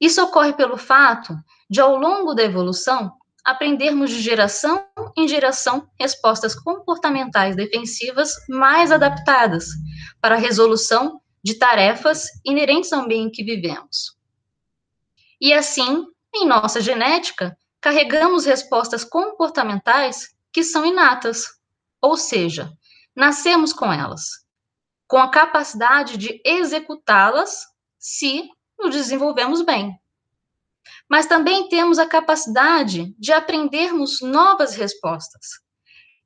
Isso 0.00 0.20
ocorre 0.20 0.54
pelo 0.54 0.76
fato 0.76 1.36
de, 1.72 1.80
ao 1.80 1.96
longo 1.96 2.34
da 2.34 2.42
evolução, 2.42 3.10
aprendermos 3.42 4.10
de 4.10 4.20
geração 4.20 4.86
em 5.16 5.26
geração 5.26 5.88
respostas 5.98 6.54
comportamentais 6.54 7.56
defensivas 7.56 8.34
mais 8.46 8.92
adaptadas 8.92 9.68
para 10.20 10.34
a 10.34 10.38
resolução 10.38 11.18
de 11.42 11.54
tarefas 11.54 12.26
inerentes 12.44 12.92
ao 12.92 13.08
meio 13.08 13.22
em 13.22 13.30
que 13.30 13.42
vivemos. 13.42 14.18
E 15.40 15.54
assim, 15.54 16.04
em 16.34 16.46
nossa 16.46 16.78
genética, 16.78 17.56
carregamos 17.80 18.44
respostas 18.44 19.02
comportamentais 19.02 20.28
que 20.52 20.62
são 20.62 20.84
inatas, 20.84 21.46
ou 22.02 22.18
seja, 22.18 22.70
nascemos 23.16 23.72
com 23.72 23.90
elas, 23.90 24.44
com 25.08 25.16
a 25.16 25.30
capacidade 25.30 26.18
de 26.18 26.38
executá-las 26.44 27.64
se 27.98 28.46
nos 28.78 28.94
desenvolvemos 28.94 29.62
bem. 29.62 29.98
Mas 31.12 31.26
também 31.26 31.68
temos 31.68 31.98
a 31.98 32.06
capacidade 32.06 33.14
de 33.18 33.32
aprendermos 33.32 34.22
novas 34.22 34.74
respostas. 34.74 35.42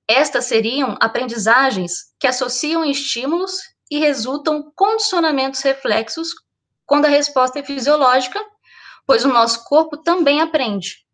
Estas 0.08 0.44
seriam 0.44 0.96
aprendizagens 1.00 2.14
que 2.20 2.28
associam 2.28 2.84
estímulos 2.84 3.58
e 3.90 3.98
resultam 3.98 4.72
condicionamentos 4.76 5.60
reflexos 5.60 6.28
quando 6.86 7.06
a 7.06 7.08
resposta 7.08 7.58
é 7.58 7.64
fisiológica 7.64 8.40
pois 9.06 9.24
o 9.24 9.28
nosso 9.28 9.64
corpo 9.64 9.96
também 9.96 10.40
aprende. 10.40 11.06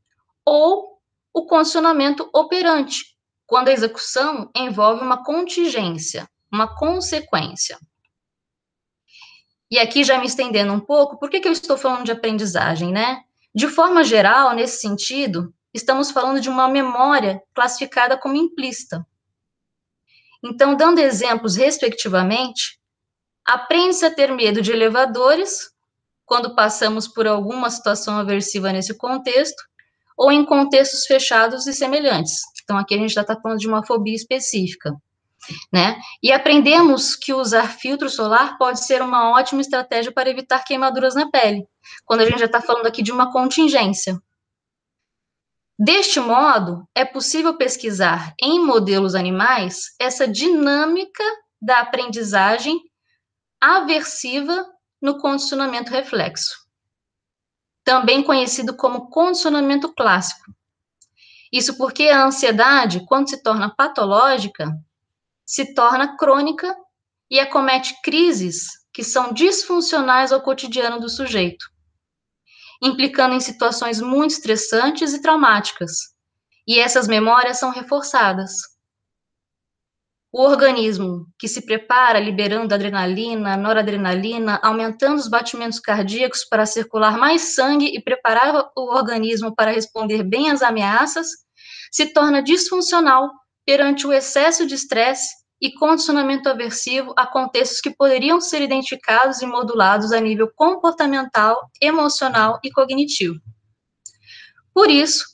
Ou 0.45 0.99
o 1.33 1.47
condicionamento 1.47 2.29
operante, 2.35 3.05
quando 3.47 3.69
a 3.69 3.73
execução 3.73 4.51
envolve 4.57 5.03
uma 5.03 5.23
contingência, 5.23 6.29
uma 6.51 6.75
consequência. 6.77 7.79
E 9.71 9.79
aqui, 9.79 10.05
já 10.05 10.19
me 10.19 10.27
estendendo 10.27 10.73
um 10.73 10.81
pouco, 10.81 11.19
por 11.19 11.31
que, 11.31 11.41
que 11.41 11.49
eu 11.49 11.53
estou 11.53 11.79
falando 11.79 12.05
de 12.05 12.13
aprendizagem, 12.13 12.93
né? 12.93 13.23
De 13.55 13.69
forma 13.69 14.03
geral, 14.03 14.55
nesse 14.55 14.81
sentido, 14.81 15.53
estamos 15.75 16.11
falando 16.11 16.41
de 16.41 16.49
uma 16.49 16.69
memória 16.69 17.43
classificada 17.55 18.17
como 18.17 18.37
implícita. 18.37 19.07
Então, 20.43 20.75
dando 20.75 20.99
exemplos 20.99 21.57
respectivamente, 21.57 22.81
aprende-se 23.45 24.05
a 24.05 24.15
ter 24.15 24.33
medo 24.33 24.63
de 24.63 24.73
elevadores 24.73 25.71
quando 26.25 26.55
passamos 26.55 27.07
por 27.07 27.27
alguma 27.27 27.69
situação 27.71 28.17
aversiva 28.17 28.73
nesse 28.73 28.97
contexto, 28.97 29.63
ou 30.17 30.31
em 30.33 30.45
contextos 30.45 31.05
fechados 31.05 31.67
e 31.67 31.75
semelhantes. 31.75 32.41
Então, 32.63 32.79
aqui 32.79 32.95
a 32.95 32.99
gente 32.99 33.13
já 33.13 33.23
está 33.23 33.39
falando 33.39 33.59
de 33.59 33.69
uma 33.69 33.85
fobia 33.85 34.15
específica. 34.15 34.95
Né? 35.73 36.01
E 36.23 36.33
aprendemos 36.33 37.17
que 37.17 37.33
usar 37.33 37.69
filtro 37.69 38.09
solar 38.09 38.57
pode 38.59 38.85
ser 38.85 39.03
uma 39.03 39.31
ótima 39.31 39.61
estratégia 39.61 40.13
para 40.13 40.31
evitar 40.31 40.65
queimaduras 40.65 41.15
na 41.15 41.31
pele, 41.31 41.67
quando 42.05 42.21
a 42.21 42.25
gente 42.25 42.39
já 42.39 42.47
está 42.47 42.61
falando 42.61 42.87
aqui 42.87 43.03
de 43.03 43.11
uma 43.11 43.33
contingência. 43.33 44.21
Deste 45.79 46.21
modo, 46.21 46.87
é 46.95 47.05
possível 47.05 47.57
pesquisar 47.57 48.35
em 48.41 48.65
modelos 48.65 49.17
animais 49.17 49.95
essa 49.99 50.29
dinâmica 50.29 51.25
da 51.61 51.81
aprendizagem 51.81 52.81
aversiva 53.61 54.65
no 55.01 55.19
condicionamento 55.19 55.91
reflexo, 55.91 56.57
também 57.83 58.23
conhecido 58.23 58.77
como 58.77 59.09
condicionamento 59.09 59.93
clássico. 59.93 60.53
Isso 61.53 61.77
porque 61.77 62.05
a 62.05 62.25
ansiedade, 62.25 63.05
quando 63.07 63.29
se 63.29 63.43
torna 63.43 63.75
patológica, 63.75 64.73
se 65.53 65.75
torna 65.75 66.17
crônica 66.17 66.75
e 67.31 67.39
acomete 67.39 67.95
crises 68.03 68.69
que 68.91 69.05
são 69.05 69.35
disfuncionais 69.35 70.33
ao 70.33 70.41
cotidiano 70.41 70.99
do 70.99 71.11
sujeito, 71.11 71.67
implicando 72.83 73.35
em 73.35 73.41
situações 73.41 74.01
muito 74.01 74.31
estressantes 74.31 75.13
e 75.13 75.21
traumáticas. 75.21 75.91
E 76.67 76.79
essas 76.79 77.07
memórias 77.07 77.59
são 77.59 77.71
reforçadas 77.71 78.53
o 80.33 80.41
organismo 80.43 81.27
que 81.39 81.47
se 81.47 81.67
prepara 81.67 82.19
liberando 82.19 82.73
adrenalina, 82.73 83.55
noradrenalina, 83.55 84.59
aumentando 84.63 85.19
os 85.19 85.29
batimentos 85.29 85.79
cardíacos 85.79 86.47
para 86.47 86.65
circular 86.65 87.19
mais 87.19 87.55
sangue 87.55 87.95
e 87.95 88.03
preparar 88.03 88.71
o 88.75 88.95
organismo 88.95 89.55
para 89.55 89.73
responder 89.73 90.23
bem 90.23 90.51
às 90.51 90.63
ameaças, 90.63 91.29
se 91.91 92.07
torna 92.15 92.43
disfuncional 92.43 93.31
perante 93.67 94.07
o 94.07 94.13
excesso 94.15 94.67
de 94.67 94.75
estresse 94.75 95.42
e 95.63 95.71
condicionamento 95.71 96.49
aversivo 96.49 97.15
a 97.17 97.25
contextos 97.25 97.81
que 97.81 97.95
poderiam 97.95 98.41
ser 98.41 98.61
identificados 98.61 99.41
e 99.43 99.47
modulados 99.47 100.11
a 100.11 100.19
nível 100.19 100.51
comportamental, 100.57 101.71
emocional 101.81 102.59
e 102.65 102.71
cognitivo. 102.73 103.41
Por 104.75 104.91
isso, 104.91 105.25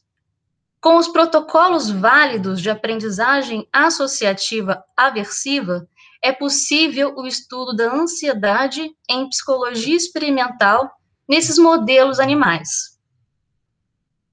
com 0.82 0.98
os 0.98 1.08
protocolos 1.08 1.90
válidos 1.90 2.60
de 2.60 2.68
aprendizagem 2.68 3.66
associativa 3.72 4.84
aversiva, 4.94 5.88
é 6.22 6.30
possível 6.30 7.14
o 7.16 7.26
estudo 7.26 7.74
da 7.74 7.90
ansiedade 7.90 8.90
em 9.08 9.28
psicologia 9.30 9.96
experimental 9.96 10.90
nesses 11.26 11.56
modelos 11.56 12.20
animais. 12.20 12.98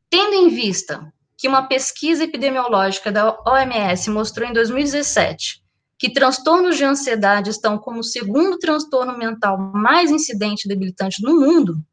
Tendo 0.10 0.34
em 0.34 0.49
vista 0.49 1.13
que 1.38 1.47
uma 1.47 1.67
pesquisa 1.67 2.25
epidemiológica 2.25 3.12
da 3.13 3.39
OMS 3.45 4.10
mostrou 4.10 4.49
em 4.49 4.53
2017 4.53 5.64
que 6.06 6.13
transtornos 6.13 6.78
de 6.78 6.84
ansiedade 6.84 7.50
estão 7.50 7.80
como 7.80 8.02
o 8.02 8.04
segundo 8.04 8.60
transtorno 8.60 9.18
mental 9.18 9.58
mais 9.58 10.12
incidente 10.12 10.65
e 10.65 10.68
debilitante 10.68 11.20
no 11.24 11.39
mundo, 11.39 11.84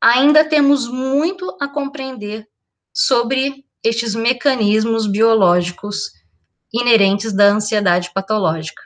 ainda 0.00 0.44
temos 0.44 0.86
muito 0.86 1.56
a 1.60 1.66
compreender 1.66 2.48
sobre 2.94 3.64
estes 3.82 4.14
mecanismos 4.14 5.08
biológicos 5.08 6.12
inerentes 6.72 7.32
da 7.32 7.46
ansiedade 7.46 8.12
patológica. 8.14 8.82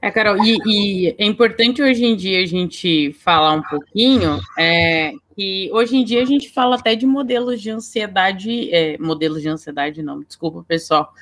É, 0.00 0.10
Carol, 0.10 0.44
e, 0.44 0.58
e, 0.66 1.16
é 1.18 1.24
importante 1.24 1.82
hoje 1.82 2.04
em 2.04 2.14
dia 2.14 2.42
a 2.42 2.46
gente 2.46 3.12
falar 3.12 3.52
um 3.52 3.62
pouquinho 3.62 4.38
é, 4.58 5.12
que 5.34 5.70
hoje 5.72 5.96
em 5.96 6.04
dia 6.04 6.22
a 6.22 6.24
gente 6.24 6.50
fala 6.50 6.76
até 6.76 6.94
de 6.94 7.06
modelos 7.06 7.60
de 7.60 7.70
ansiedade, 7.70 8.72
é, 8.74 8.96
modelos 8.98 9.42
de 9.42 9.48
ansiedade 9.48 10.02
não, 10.02 10.20
desculpa 10.20 10.64
pessoal, 10.66 11.12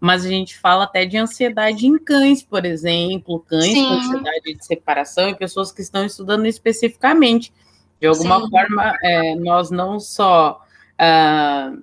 mas 0.00 0.24
a 0.24 0.28
gente 0.28 0.58
fala 0.58 0.84
até 0.84 1.04
de 1.04 1.16
ansiedade 1.16 1.86
em 1.86 1.98
cães, 1.98 2.42
por 2.42 2.64
exemplo, 2.64 3.40
cães 3.40 3.72
Sim. 3.72 3.86
com 3.86 3.94
ansiedade 3.94 4.54
de 4.54 4.64
separação 4.64 5.28
e 5.28 5.34
pessoas 5.34 5.72
que 5.72 5.82
estão 5.82 6.04
estudando 6.04 6.46
especificamente. 6.46 7.52
De 8.00 8.06
alguma 8.06 8.40
Sim. 8.40 8.50
forma, 8.50 8.94
é, 9.02 9.34
nós 9.36 9.70
não 9.70 9.98
só 9.98 10.60
uh, 11.00 11.82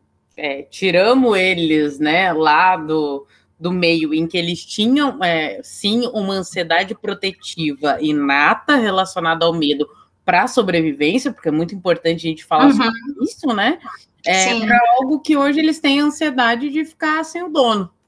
tiramos 0.70 1.38
eles 1.38 2.00
né, 2.00 2.32
lá 2.32 2.78
do, 2.78 3.26
do 3.64 3.72
meio 3.72 4.14
em 4.14 4.28
que 4.28 4.38
eles 4.38 4.66
tinham, 4.66 5.24
é, 5.24 5.62
sim, 5.64 6.06
uma 6.14 6.34
ansiedade 6.34 6.94
protetiva 6.94 7.98
inata 8.02 8.76
relacionada 8.76 9.46
ao 9.46 9.54
medo 9.54 9.88
para 10.26 10.44
a 10.44 10.48
sobrevivência, 10.48 11.32
porque 11.32 11.48
é 11.48 11.52
muito 11.52 11.74
importante 11.74 12.28
a 12.28 12.30
gente 12.30 12.44
falar 12.44 12.66
uhum. 12.66 12.74
sobre 12.74 13.00
isso, 13.22 13.48
né? 13.48 13.80
É, 14.26 14.60
para 14.60 14.80
algo 14.98 15.22
que 15.22 15.38
hoje 15.38 15.60
eles 15.60 15.80
têm 15.80 16.02
ansiedade 16.02 16.70
de 16.70 16.84
ficar 16.84 17.24
sem 17.24 17.42
o 17.42 17.50
dono. 17.50 17.90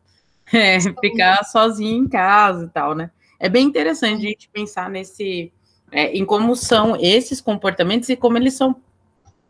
É, 0.54 0.80
ficar 0.80 1.44
sozinho 1.44 2.04
em 2.04 2.08
casa 2.08 2.66
e 2.66 2.70
tal, 2.70 2.94
né? 2.94 3.10
É 3.40 3.50
bem 3.50 3.66
interessante 3.66 4.28
a 4.28 4.30
gente 4.30 4.48
pensar 4.54 4.92
nesse, 4.92 5.52
é, 5.92 6.16
em 6.16 6.24
como 6.24 6.56
são 6.56 6.96
esses 7.02 7.42
comportamentos 7.42 8.10
e 8.10 8.16
como 8.16 8.38
eles 8.38 8.54
são 8.54 8.76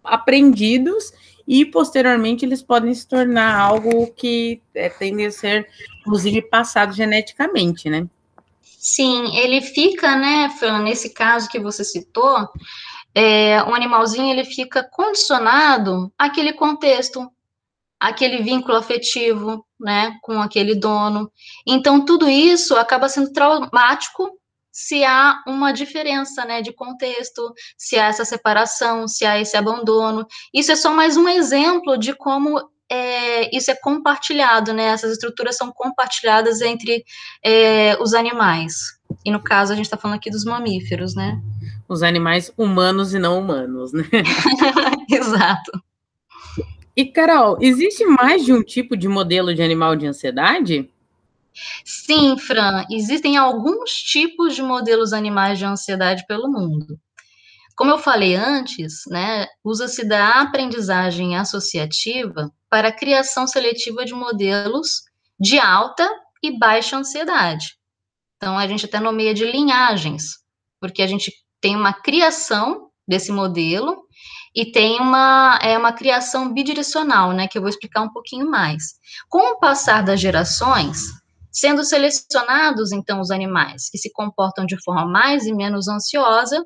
aprendidos 0.02 1.12
e 1.48 1.66
posteriormente 1.66 2.46
eles 2.46 2.62
podem 2.62 2.94
se 2.94 3.08
tornar 3.08 3.60
algo 3.60 4.08
que 4.14 4.62
é, 4.74 4.90
tende 4.90 5.26
a 5.26 5.32
ser, 5.32 5.68
inclusive, 6.06 6.42
passado 6.44 6.94
geneticamente, 6.94 7.90
né? 7.90 8.08
Sim, 8.62 9.36
ele 9.36 9.62
fica, 9.62 10.16
né, 10.16 10.50
Fran, 10.60 10.84
nesse 10.84 11.10
caso 11.10 11.50
que 11.50 11.60
você 11.60 11.84
citou, 11.84 12.48
é, 13.16 13.64
um 13.64 13.74
animalzinho 13.74 14.30
ele 14.30 14.46
fica 14.46 14.84
condicionado 14.84 16.14
àquele 16.18 16.54
contexto, 16.54 17.28
aquele 18.00 18.44
vínculo 18.44 18.78
afetivo, 18.78 19.66
né, 19.80 20.16
com 20.22 20.40
aquele 20.40 20.76
dono. 20.76 21.32
Então, 21.66 22.06
tudo 22.06 22.30
isso 22.30 22.76
acaba 22.76 23.10
sendo 23.10 23.34
traumático 23.34 24.30
se 24.72 25.06
há 25.06 25.42
uma 25.48 25.72
diferença, 25.72 26.44
né, 26.44 26.62
de 26.62 26.74
contexto, 26.74 27.54
se 27.78 27.98
há 27.98 28.08
essa 28.08 28.26
separação, 28.26 29.08
se 29.08 29.26
há 29.26 29.40
esse 29.40 29.56
abandono. 29.56 30.28
Isso 30.54 30.72
é 30.72 30.76
só 30.76 30.92
mais 30.92 31.16
um 31.16 31.30
exemplo 31.30 31.98
de 31.98 32.14
como 32.14 32.70
é, 32.92 33.56
isso 33.56 33.72
é 33.72 33.76
compartilhado, 33.76 34.74
né, 34.74 34.86
essas 34.86 35.14
estruturas 35.14 35.58
são 35.58 35.72
compartilhadas 35.72 36.62
entre 36.62 37.04
é, 37.44 37.98
os 38.02 38.14
animais. 38.14 38.76
E 39.24 39.32
no 39.32 39.42
caso, 39.42 39.74
a 39.74 39.76
gente 39.76 39.86
está 39.86 39.98
falando 39.98 40.18
aqui 40.18 40.30
dos 40.30 40.46
mamíferos, 40.46 41.16
né? 41.16 41.42
Os 41.88 42.04
animais 42.04 42.52
humanos 42.58 43.14
e 43.14 43.20
não 43.20 43.40
humanos, 43.40 43.92
né? 43.94 44.04
Exato. 45.10 45.72
E, 46.96 47.06
Carol, 47.06 47.58
existe 47.60 48.06
mais 48.06 48.46
de 48.46 48.54
um 48.54 48.64
tipo 48.64 48.96
de 48.96 49.08
modelo 49.08 49.54
de 49.54 49.62
animal 49.62 49.96
de 49.96 50.08
ansiedade? 50.08 50.90
Sim, 51.84 52.38
Fran, 52.38 52.86
existem 52.90 53.38
alguns 53.38 53.92
tipos 53.92 54.56
de 54.56 54.62
modelos 54.62 55.14
animais 55.14 55.58
de 55.58 55.66
ansiedade 55.66 56.26
pelo 56.28 56.50
mundo. 56.50 57.00
Como 57.76 57.92
eu 57.92 57.98
falei 57.98 58.36
antes, 58.36 59.04
né, 59.08 59.48
usa-se 59.64 60.06
da 60.06 60.42
aprendizagem 60.42 61.36
associativa 61.36 62.52
para 62.76 62.90
a 62.90 62.92
criação 62.92 63.48
seletiva 63.48 64.04
de 64.04 64.14
modelos 64.14 65.04
de 65.40 65.58
alta 65.58 66.06
e 66.44 66.60
baixa 66.60 66.98
ansiedade. 66.98 67.78
Então, 68.36 68.58
a 68.58 68.68
gente 68.68 68.86
até 68.86 69.00
nomeia 69.00 69.34
de 69.34 69.50
linhagens, 69.50 70.40
porque 70.78 71.02
a 71.02 71.08
gente 71.08 71.32
tem 71.62 71.74
uma 71.74 71.94
criação 71.94 72.90
desse 73.08 73.32
modelo 73.32 74.04
e 74.54 74.74
tem 74.74 75.00
uma, 75.00 75.58
é, 75.62 75.78
uma 75.78 75.94
criação 75.94 76.54
bidirecional, 76.54 77.32
né, 77.32 77.48
que 77.48 77.58
eu 77.58 77.62
vou 77.62 77.70
explicar 77.70 78.02
um 78.02 78.12
pouquinho 78.12 78.52
mais. 78.52 78.84
Com 79.30 79.54
o 79.54 79.58
passar 79.58 80.04
das 80.04 80.20
gerações, 80.20 80.98
sendo 81.50 81.82
selecionados, 81.82 82.92
então, 82.92 83.22
os 83.22 83.32
animais 83.32 83.90
que 83.90 83.98
se 83.98 84.12
comportam 84.12 84.66
de 84.66 84.76
forma 84.84 85.06
mais 85.06 85.46
e 85.46 85.54
menos 85.54 85.88
ansiosa, 85.88 86.62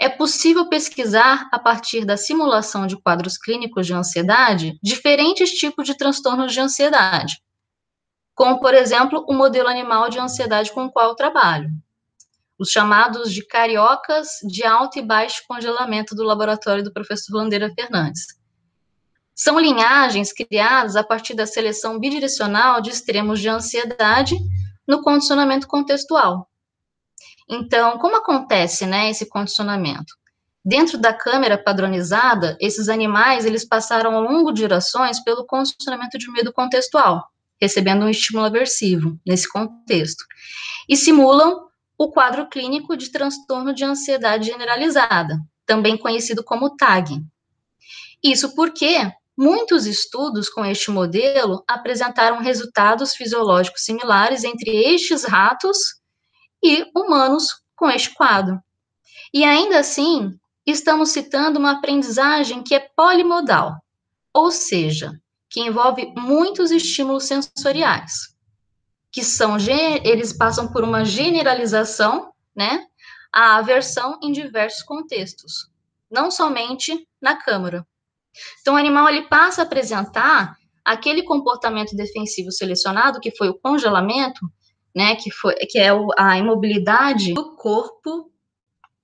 é 0.00 0.08
possível 0.08 0.68
pesquisar, 0.68 1.48
a 1.52 1.58
partir 1.58 2.04
da 2.04 2.16
simulação 2.16 2.86
de 2.86 2.96
quadros 2.96 3.36
clínicos 3.36 3.86
de 3.86 3.92
ansiedade, 3.92 4.78
diferentes 4.82 5.50
tipos 5.50 5.84
de 5.86 5.96
transtornos 5.96 6.52
de 6.52 6.60
ansiedade, 6.60 7.38
como, 8.34 8.58
por 8.60 8.72
exemplo, 8.72 9.24
o 9.28 9.34
modelo 9.34 9.68
animal 9.68 10.08
de 10.08 10.18
ansiedade 10.18 10.72
com 10.72 10.86
o 10.86 10.90
qual 10.90 11.10
eu 11.10 11.14
trabalho 11.14 11.70
os 12.60 12.68
chamados 12.68 13.32
de 13.32 13.42
cariocas 13.42 14.28
de 14.46 14.62
alto 14.66 14.98
e 14.98 15.02
baixo 15.02 15.42
congelamento 15.48 16.14
do 16.14 16.22
laboratório 16.22 16.84
do 16.84 16.92
professor 16.92 17.34
Landeira 17.34 17.72
Fernandes. 17.74 18.26
São 19.34 19.58
linhagens 19.58 20.30
criadas 20.30 20.94
a 20.94 21.02
partir 21.02 21.32
da 21.32 21.46
seleção 21.46 21.98
bidirecional 21.98 22.82
de 22.82 22.90
extremos 22.90 23.40
de 23.40 23.48
ansiedade 23.48 24.36
no 24.86 25.00
condicionamento 25.00 25.66
contextual. 25.66 26.50
Então, 27.52 27.98
como 27.98 28.16
acontece, 28.16 28.86
né, 28.86 29.10
esse 29.10 29.28
condicionamento? 29.28 30.14
Dentro 30.64 30.96
da 30.96 31.12
câmera 31.12 31.58
padronizada, 31.58 32.56
esses 32.60 32.88
animais, 32.88 33.44
eles 33.44 33.66
passaram 33.66 34.14
ao 34.14 34.22
longo 34.22 34.52
de 34.52 34.60
gerações 34.60 35.18
pelo 35.24 35.44
condicionamento 35.44 36.16
de 36.16 36.30
medo 36.30 36.52
contextual, 36.52 37.26
recebendo 37.60 38.04
um 38.04 38.08
estímulo 38.08 38.46
aversivo 38.46 39.18
nesse 39.26 39.48
contexto, 39.48 40.24
e 40.88 40.96
simulam 40.96 41.66
o 41.98 42.12
quadro 42.12 42.48
clínico 42.48 42.96
de 42.96 43.10
transtorno 43.10 43.74
de 43.74 43.84
ansiedade 43.84 44.46
generalizada, 44.46 45.36
também 45.66 45.96
conhecido 45.96 46.44
como 46.44 46.76
TAG. 46.76 47.20
Isso 48.22 48.54
porque 48.54 49.10
muitos 49.36 49.86
estudos 49.86 50.48
com 50.48 50.64
este 50.64 50.90
modelo 50.90 51.64
apresentaram 51.66 52.38
resultados 52.38 53.14
fisiológicos 53.14 53.82
similares 53.82 54.44
entre 54.44 54.70
estes 54.70 55.24
ratos 55.24 55.99
e 56.62 56.86
humanos 56.94 57.62
com 57.76 57.88
este 57.88 58.14
quadro. 58.14 58.60
E 59.32 59.44
ainda 59.44 59.78
assim, 59.78 60.38
estamos 60.66 61.10
citando 61.10 61.58
uma 61.58 61.72
aprendizagem 61.72 62.62
que 62.62 62.74
é 62.74 62.90
polimodal, 62.96 63.76
ou 64.32 64.50
seja, 64.50 65.12
que 65.48 65.60
envolve 65.60 66.12
muitos 66.16 66.70
estímulos 66.70 67.24
sensoriais 67.24 68.30
que 69.12 69.24
são 69.24 69.56
eles 70.04 70.32
passam 70.32 70.70
por 70.70 70.84
uma 70.84 71.04
generalização, 71.04 72.32
né, 72.54 72.86
a 73.32 73.56
aversão 73.56 74.18
em 74.22 74.32
diversos 74.32 74.82
contextos, 74.82 75.70
não 76.10 76.30
somente 76.30 77.08
na 77.20 77.36
câmara. 77.36 77.86
Então, 78.60 78.74
o 78.74 78.76
animal 78.76 79.08
ele 79.08 79.22
passa 79.22 79.62
a 79.62 79.64
apresentar 79.64 80.56
aquele 80.84 81.22
comportamento 81.22 81.94
defensivo 81.96 82.50
selecionado, 82.50 83.20
que 83.20 83.36
foi 83.36 83.48
o 83.48 83.58
congelamento, 83.58 84.40
né, 84.94 85.16
que, 85.16 85.30
foi, 85.30 85.54
que 85.54 85.78
é 85.78 85.90
a 86.18 86.38
imobilidade 86.38 87.34
do 87.34 87.54
corpo. 87.56 88.30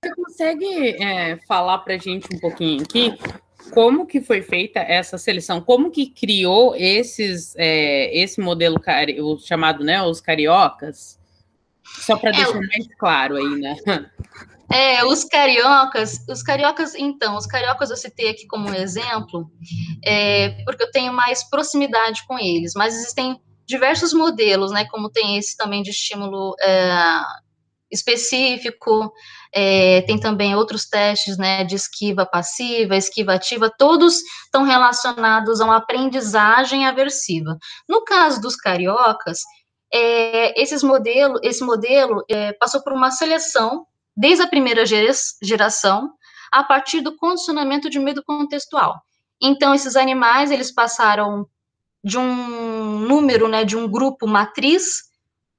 Você 0.03 0.13
consegue 0.15 1.03
é, 1.03 1.37
falar 1.47 1.79
para 1.79 1.95
a 1.95 1.97
gente 1.97 2.27
um 2.33 2.39
pouquinho 2.39 2.83
aqui 2.83 3.17
como 3.71 4.05
que 4.05 4.21
foi 4.21 4.41
feita 4.41 4.79
essa 4.79 5.17
seleção? 5.17 5.61
Como 5.61 5.91
que 5.91 6.07
criou 6.07 6.75
esses, 6.75 7.55
é, 7.57 8.15
esse 8.17 8.39
modelo 8.39 8.79
cari 8.79 9.21
o 9.21 9.37
chamado, 9.39 9.83
né, 9.83 10.01
os 10.01 10.21
cariocas? 10.21 11.19
Só 11.83 12.17
para 12.17 12.29
é, 12.29 12.33
deixar 12.33 12.53
mais 12.59 12.87
claro 12.97 13.37
aí, 13.37 13.59
né? 13.59 13.75
É, 14.71 15.05
os 15.05 15.23
cariocas, 15.23 16.25
os 16.27 16.43
cariocas, 16.43 16.93
então, 16.95 17.37
os 17.37 17.45
cariocas 17.45 17.89
eu 17.89 17.95
citei 17.95 18.29
aqui 18.29 18.45
como 18.45 18.69
um 18.69 18.73
exemplo, 18.73 19.49
é, 20.03 20.61
porque 20.65 20.83
eu 20.83 20.91
tenho 20.91 21.13
mais 21.13 21.41
proximidade 21.49 22.25
com 22.27 22.37
eles, 22.37 22.73
mas 22.75 22.93
existem 22.93 23.41
diversos 23.67 24.13
modelos, 24.13 24.71
né, 24.71 24.85
como 24.85 25.09
tem 25.09 25.37
esse 25.37 25.55
também 25.57 25.83
de 25.83 25.89
estímulo 25.89 26.55
é, 26.61 27.19
específico, 27.91 29.11
é, 29.53 30.01
tem 30.03 30.19
também 30.19 30.55
outros 30.55 30.85
testes 30.85 31.37
né, 31.37 31.63
de 31.63 31.75
esquiva 31.75 32.25
passiva, 32.25 32.95
esquiva 32.95 33.33
ativa, 33.33 33.71
todos 33.77 34.21
estão 34.45 34.63
relacionados 34.63 35.59
a 35.59 35.65
uma 35.65 35.77
aprendizagem 35.77 36.85
aversiva. 36.85 37.57
No 37.87 38.03
caso 38.03 38.41
dos 38.41 38.55
cariocas, 38.55 39.41
é, 39.93 40.61
esses 40.61 40.83
modelo, 40.83 41.39
esse 41.43 41.63
modelo 41.63 42.23
é, 42.29 42.53
passou 42.53 42.81
por 42.83 42.93
uma 42.93 43.11
seleção 43.11 43.85
desde 44.15 44.43
a 44.43 44.47
primeira 44.47 44.83
geração, 44.85 46.11
a 46.51 46.63
partir 46.63 47.01
do 47.01 47.15
condicionamento 47.15 47.89
de 47.89 47.99
medo 47.99 48.23
contextual. 48.23 48.99
Então, 49.41 49.75
esses 49.75 49.95
animais, 49.95 50.49
eles 50.49 50.73
passaram 50.73 51.45
de 52.03 52.17
um 52.17 52.99
número, 52.99 53.47
né, 53.47 53.63
de 53.63 53.75
um 53.75 53.89
grupo 53.89 54.27
matriz, 54.27 55.07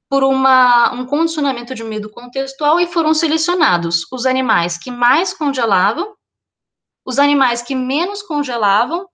por 0.08 0.24
uma, 0.24 0.92
um 0.94 1.04
condicionamento 1.04 1.74
de 1.74 1.84
medo 1.84 2.10
contextual 2.10 2.80
e 2.80 2.86
foram 2.86 3.12
selecionados 3.12 4.06
os 4.10 4.24
animais 4.24 4.78
que 4.78 4.90
mais 4.90 5.34
congelavam, 5.34 6.14
os 7.04 7.18
animais 7.18 7.60
que 7.60 7.74
menos 7.74 8.22
congelavam, 8.22 9.06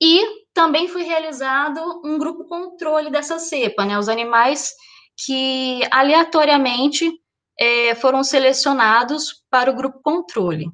e 0.00 0.44
também 0.52 0.86
foi 0.86 1.02
realizado 1.02 1.80
um 2.04 2.18
grupo 2.18 2.44
controle 2.44 3.10
dessa 3.10 3.38
cepa, 3.38 3.84
né? 3.84 3.98
Os 3.98 4.08
animais 4.08 4.72
que 5.16 5.80
aleatoriamente 5.90 7.10
é, 7.58 7.94
foram 7.94 8.22
selecionados 8.22 9.44
para 9.50 9.70
o 9.70 9.74
grupo 9.74 10.00
controle, 10.02 10.66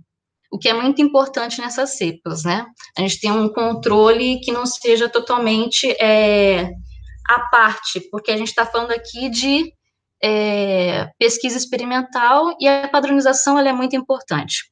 o 0.50 0.58
que 0.58 0.68
é 0.68 0.74
muito 0.74 1.00
importante 1.00 1.60
nessas 1.60 1.96
cepas, 1.96 2.44
né? 2.44 2.66
A 2.98 3.02
gente 3.02 3.20
tem 3.20 3.30
um 3.30 3.48
controle 3.48 4.40
que 4.40 4.50
não 4.50 4.66
seja 4.66 5.08
totalmente 5.08 5.90
é, 6.02 6.72
à 7.28 7.40
parte, 7.50 8.00
porque 8.10 8.32
a 8.32 8.36
gente 8.36 8.48
está 8.48 8.66
falando 8.66 8.90
aqui 8.90 9.30
de 9.30 9.72
é, 10.22 11.08
pesquisa 11.18 11.56
experimental 11.56 12.56
e 12.60 12.66
a 12.66 12.88
padronização 12.88 13.58
é 13.58 13.72
muito 13.72 13.94
importante. 13.94 14.70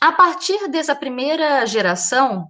A 0.00 0.12
partir 0.12 0.68
dessa 0.68 0.94
primeira 0.94 1.66
geração, 1.66 2.48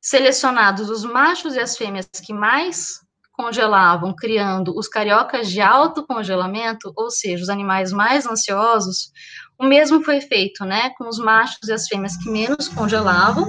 selecionados 0.00 0.88
os 0.88 1.04
machos 1.04 1.54
e 1.54 1.60
as 1.60 1.76
fêmeas 1.76 2.08
que 2.24 2.32
mais 2.32 2.98
congelavam, 3.32 4.14
criando 4.14 4.76
os 4.76 4.88
cariocas 4.88 5.48
de 5.48 5.60
alto 5.60 6.06
congelamento, 6.06 6.92
ou 6.96 7.10
seja, 7.10 7.42
os 7.42 7.48
animais 7.48 7.92
mais 7.92 8.26
ansiosos, 8.26 9.12
o 9.60 9.66
mesmo 9.66 10.02
foi 10.02 10.22
feito, 10.22 10.64
né, 10.64 10.90
com 10.96 11.06
os 11.06 11.18
machos 11.18 11.68
e 11.68 11.72
as 11.72 11.86
fêmeas 11.86 12.16
que 12.16 12.30
menos 12.30 12.66
congelavam, 12.66 13.44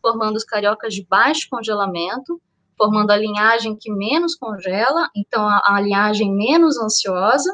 formando 0.00 0.36
os 0.36 0.44
cariocas 0.44 0.94
de 0.94 1.04
baixo 1.04 1.48
congelamento, 1.50 2.40
formando 2.78 3.10
a 3.10 3.16
linhagem 3.16 3.76
que 3.76 3.90
menos 3.90 4.36
congela, 4.36 5.10
então 5.16 5.44
a, 5.44 5.60
a 5.74 5.80
linhagem 5.80 6.32
menos 6.32 6.78
ansiosa, 6.78 7.52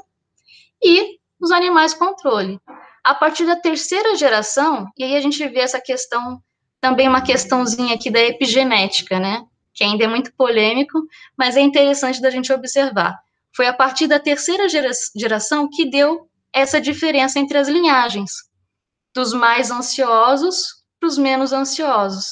e 0.84 1.18
os 1.40 1.50
animais 1.50 1.94
controle. 1.94 2.60
A 3.02 3.14
partir 3.14 3.46
da 3.46 3.56
terceira 3.56 4.14
geração, 4.14 4.86
e 4.98 5.04
aí 5.04 5.16
a 5.16 5.20
gente 5.20 5.48
vê 5.48 5.60
essa 5.60 5.80
questão, 5.80 6.42
também 6.80 7.08
uma 7.08 7.22
questãozinha 7.22 7.94
aqui 7.94 8.10
da 8.10 8.20
epigenética, 8.20 9.18
né? 9.18 9.42
Que 9.72 9.84
ainda 9.84 10.04
é 10.04 10.08
muito 10.08 10.34
polêmico, 10.34 11.00
mas 11.36 11.56
é 11.56 11.60
interessante 11.60 12.20
da 12.20 12.28
gente 12.28 12.52
observar. 12.52 13.18
Foi 13.56 13.66
a 13.66 13.72
partir 13.72 14.06
da 14.06 14.18
terceira 14.18 14.68
gera 14.68 14.90
geração 15.16 15.68
que 15.70 15.88
deu 15.88 16.28
essa 16.54 16.80
diferença 16.80 17.38
entre 17.38 17.58
as 17.58 17.68
linhagens, 17.68 18.32
dos 19.14 19.32
mais 19.32 19.70
ansiosos 19.70 20.66
para 21.00 21.08
os 21.08 21.18
menos 21.18 21.52
ansiosos. 21.52 22.26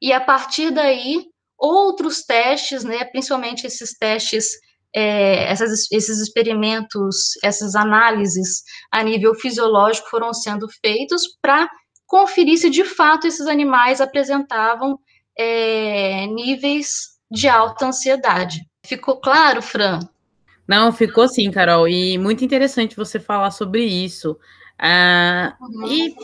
E 0.00 0.12
a 0.12 0.20
partir 0.20 0.70
daí, 0.70 1.26
outros 1.56 2.22
testes, 2.22 2.84
né, 2.84 3.04
principalmente 3.04 3.66
esses 3.66 3.96
testes 3.98 4.48
é, 4.94 5.50
essas, 5.50 5.90
esses 5.92 6.18
experimentos, 6.18 7.32
essas 7.42 7.74
análises 7.74 8.62
a 8.90 9.02
nível 9.02 9.34
fisiológico 9.34 10.08
foram 10.08 10.32
sendo 10.32 10.66
feitos 10.80 11.22
para 11.42 11.68
conferir 12.06 12.58
se 12.58 12.70
de 12.70 12.84
fato 12.84 13.26
esses 13.26 13.46
animais 13.46 14.00
apresentavam 14.00 14.98
é, 15.38 16.26
níveis 16.26 17.18
de 17.30 17.48
alta 17.48 17.86
ansiedade. 17.86 18.66
Ficou 18.84 19.20
claro, 19.20 19.60
Fran? 19.60 20.00
Não, 20.68 20.92
ficou 20.92 21.26
sim, 21.26 21.50
Carol, 21.50 21.88
e 21.88 22.18
muito 22.18 22.44
interessante 22.44 22.94
você 22.94 23.18
falar 23.18 23.50
sobre 23.50 23.84
isso. 23.84 24.38
Ah. 24.78 25.56
E 25.88 26.14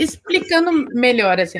explicando 0.00 0.72
melhor, 0.94 1.38
assim, 1.40 1.58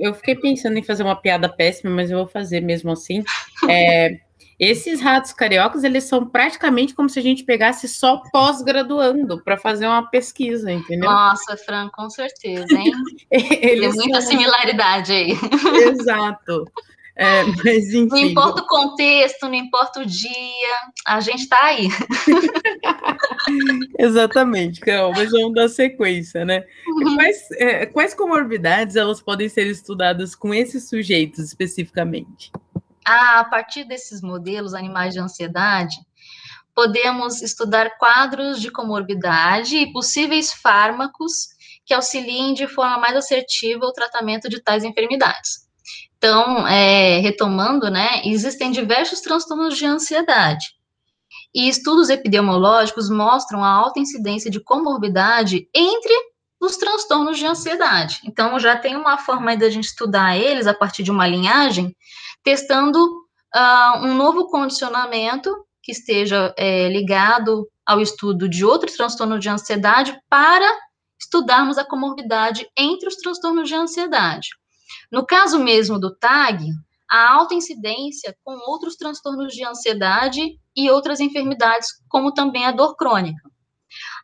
eu 0.00 0.12
fiquei 0.12 0.34
pensando 0.34 0.76
em 0.76 0.82
fazer 0.82 1.04
uma 1.04 1.16
piada 1.16 1.48
péssima, 1.48 1.90
mas 1.90 2.10
eu 2.10 2.18
vou 2.18 2.26
fazer 2.26 2.60
mesmo 2.60 2.90
assim. 2.90 3.22
É, 3.68 4.18
esses 4.58 5.00
ratos 5.00 5.32
cariocas, 5.32 5.82
eles 5.82 6.04
são 6.04 6.26
praticamente 6.26 6.94
como 6.94 7.08
se 7.08 7.18
a 7.18 7.22
gente 7.22 7.44
pegasse 7.44 7.88
só 7.88 8.20
pós-graduando 8.30 9.42
para 9.42 9.56
fazer 9.56 9.86
uma 9.86 10.10
pesquisa, 10.10 10.70
entendeu? 10.70 11.08
Nossa, 11.08 11.56
Fran, 11.56 11.88
com 11.88 12.10
certeza, 12.10 12.66
hein? 12.74 12.92
Tem 13.30 13.80
muita 13.80 14.20
são... 14.20 14.32
similaridade 14.32 15.12
aí. 15.12 15.32
Exato. 15.88 16.70
É, 17.20 17.44
mas. 17.62 17.92
Não 17.92 18.16
importa 18.16 18.62
o 18.62 18.66
contexto, 18.66 19.46
não 19.46 19.54
importa 19.54 20.00
o 20.00 20.06
dia, 20.06 20.76
a 21.06 21.20
gente 21.20 21.42
está 21.42 21.62
aí. 21.62 21.88
Exatamente, 23.98 24.80
Carol, 24.80 25.12
mas 25.12 25.30
vamos 25.30 25.52
dar 25.52 25.68
sequência, 25.68 26.44
né? 26.44 26.64
Uhum. 26.86 27.16
Quais, 27.16 27.50
é, 27.52 27.86
quais 27.86 28.14
comorbidades 28.14 28.96
elas 28.96 29.20
podem 29.20 29.48
ser 29.48 29.66
estudadas 29.66 30.34
com 30.34 30.54
esses 30.54 30.88
sujeitos 30.88 31.40
especificamente? 31.40 32.50
a 33.04 33.44
partir 33.44 33.84
desses 33.84 34.22
modelos 34.22 34.74
animais 34.74 35.14
de 35.14 35.20
ansiedade, 35.20 35.96
podemos 36.74 37.42
estudar 37.42 37.98
quadros 37.98 38.60
de 38.60 38.70
comorbidade 38.70 39.76
e 39.76 39.92
possíveis 39.92 40.52
fármacos 40.52 41.48
que 41.84 41.92
auxiliem 41.92 42.54
de 42.54 42.68
forma 42.68 42.98
mais 42.98 43.16
assertiva 43.16 43.84
o 43.84 43.92
tratamento 43.92 44.48
de 44.48 44.60
tais 44.60 44.84
enfermidades. 44.84 45.68
Então, 46.22 46.68
é, 46.68 47.18
retomando, 47.20 47.90
né, 47.90 48.20
existem 48.26 48.70
diversos 48.70 49.22
transtornos 49.22 49.78
de 49.78 49.86
ansiedade. 49.86 50.74
E 51.54 51.66
estudos 51.66 52.10
epidemiológicos 52.10 53.08
mostram 53.08 53.64
a 53.64 53.70
alta 53.70 54.00
incidência 54.00 54.50
de 54.50 54.60
comorbidade 54.60 55.66
entre 55.74 56.12
os 56.60 56.76
transtornos 56.76 57.38
de 57.38 57.46
ansiedade. 57.46 58.20
Então, 58.26 58.60
já 58.60 58.76
tem 58.76 58.96
uma 58.96 59.16
forma 59.16 59.56
da 59.56 59.70
gente 59.70 59.84
estudar 59.84 60.36
eles 60.36 60.66
a 60.66 60.74
partir 60.74 61.02
de 61.02 61.10
uma 61.10 61.26
linhagem 61.26 61.96
testando 62.44 63.02
uh, 63.02 64.04
um 64.04 64.14
novo 64.14 64.48
condicionamento 64.48 65.50
que 65.82 65.92
esteja 65.92 66.54
é, 66.58 66.86
ligado 66.90 67.66
ao 67.86 67.98
estudo 67.98 68.46
de 68.46 68.62
outros 68.62 68.94
transtornos 68.94 69.40
de 69.40 69.48
ansiedade 69.48 70.20
para 70.28 70.70
estudarmos 71.18 71.78
a 71.78 71.84
comorbidade 71.84 72.68
entre 72.76 73.08
os 73.08 73.16
transtornos 73.16 73.66
de 73.66 73.74
ansiedade. 73.74 74.59
No 75.10 75.26
caso 75.26 75.58
mesmo 75.58 75.98
do 75.98 76.14
TAG, 76.14 76.66
a 77.10 77.32
alta 77.32 77.54
incidência 77.54 78.36
com 78.44 78.52
outros 78.70 78.96
transtornos 78.96 79.52
de 79.52 79.64
ansiedade 79.64 80.40
e 80.76 80.90
outras 80.90 81.18
enfermidades, 81.18 81.88
como 82.08 82.32
também 82.32 82.64
a 82.64 82.70
dor 82.70 82.94
crônica. 82.96 83.42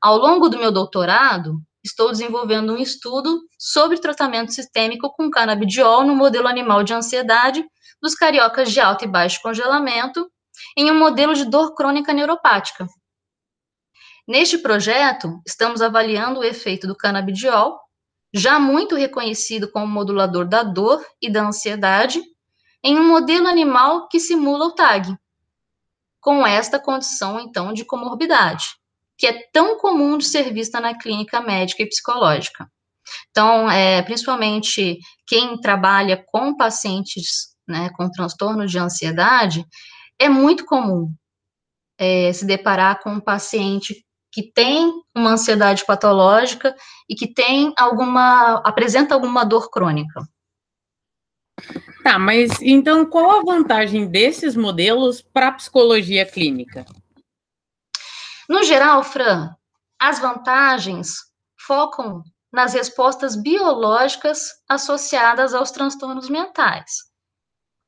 Ao 0.01 0.17
longo 0.17 0.49
do 0.49 0.59
meu 0.59 0.71
doutorado, 0.71 1.61
estou 1.85 2.13
desenvolvendo 2.13 2.73
um 2.73 2.79
estudo 2.79 3.41
sobre 3.59 3.99
tratamento 3.99 4.53
sistêmico 4.53 5.11
com 5.11 5.31
canabidiol 5.31 6.05
no 6.05 6.15
modelo 6.15 6.47
animal 6.47 6.85
de 6.85 6.95
ansiedade 6.95 7.65
dos 8.01 8.15
cariocas 8.15 8.71
de 8.71 8.81
alto 8.81 9.05
e 9.05 9.09
baixo 9.09 9.41
congelamento 9.43 10.31
em 10.77 10.91
um 10.91 10.99
modelo 10.99 11.35
de 11.35 11.45
dor 11.45 11.75
crônica 11.75 12.13
neuropática. 12.13 12.87
Neste 14.29 14.59
projeto, 14.59 15.41
estamos 15.47 15.81
avaliando 15.81 16.41
o 16.41 16.45
efeito 16.45 16.87
do 16.87 16.97
canabidiol, 16.97 17.79
já 18.33 18.59
muito 18.59 18.95
reconhecido 18.95 19.71
como 19.71 19.87
modulador 19.87 20.47
da 20.47 20.63
dor 20.63 21.05
e 21.21 21.31
da 21.31 21.47
ansiedade, 21.47 22.21
em 22.83 22.99
um 22.99 23.09
modelo 23.09 23.47
animal 23.47 24.09
que 24.09 24.21
simula 24.21 24.67
o 24.67 24.73
TAG, 24.73 25.17
com 26.21 26.47
esta 26.47 26.79
condição, 26.79 27.41
então, 27.41 27.73
de 27.73 27.85
comorbidade, 27.85 28.65
que 29.17 29.27
é 29.27 29.49
tão 29.53 29.79
comum 29.79 30.19
de 30.19 30.25
ser 30.25 30.53
vista 30.53 30.81
na 30.81 30.97
clínica 30.97 31.41
médica 31.41 31.83
e 31.83 31.89
psicológica. 31.89 32.71
Então, 33.31 33.71
é, 33.71 34.03
principalmente 34.03 34.99
quem 35.27 35.59
trabalha 35.61 36.23
com 36.31 36.57
pacientes 36.57 37.57
né, 37.67 37.91
com 37.97 38.11
transtorno 38.11 38.67
de 38.67 38.79
ansiedade, 38.79 39.67
é 40.19 40.29
muito 40.29 40.65
comum 40.65 41.13
é, 41.99 42.33
se 42.33 42.47
deparar 42.47 43.03
com 43.03 43.11
um 43.11 43.21
paciente 43.21 44.06
que 44.37 44.53
tem 44.53 44.93
uma 45.15 45.31
ansiedade 45.31 45.83
patológica 45.87 46.77
e 47.09 47.15
que 47.15 47.27
tem 47.27 47.73
alguma, 47.75 48.61
apresenta 48.67 49.15
alguma 49.15 49.45
dor 49.45 49.71
crônica. 49.71 50.21
Tá, 52.05 52.19
mas 52.19 52.61
então 52.61 53.07
qual 53.07 53.41
a 53.41 53.43
vantagem 53.43 54.07
desses 54.07 54.55
modelos 54.55 55.23
para 55.23 55.49
a 55.49 55.53
psicologia 55.53 56.27
clínica? 56.27 56.85
No 58.47 58.63
geral, 58.63 59.03
Fran, 59.03 59.57
as 59.99 60.19
vantagens 60.19 61.15
focam 61.59 62.23
nas 62.53 62.75
respostas 62.75 63.35
biológicas 63.37 64.51
associadas 64.69 65.55
aos 65.55 65.71
transtornos 65.71 66.29
mentais 66.29 67.07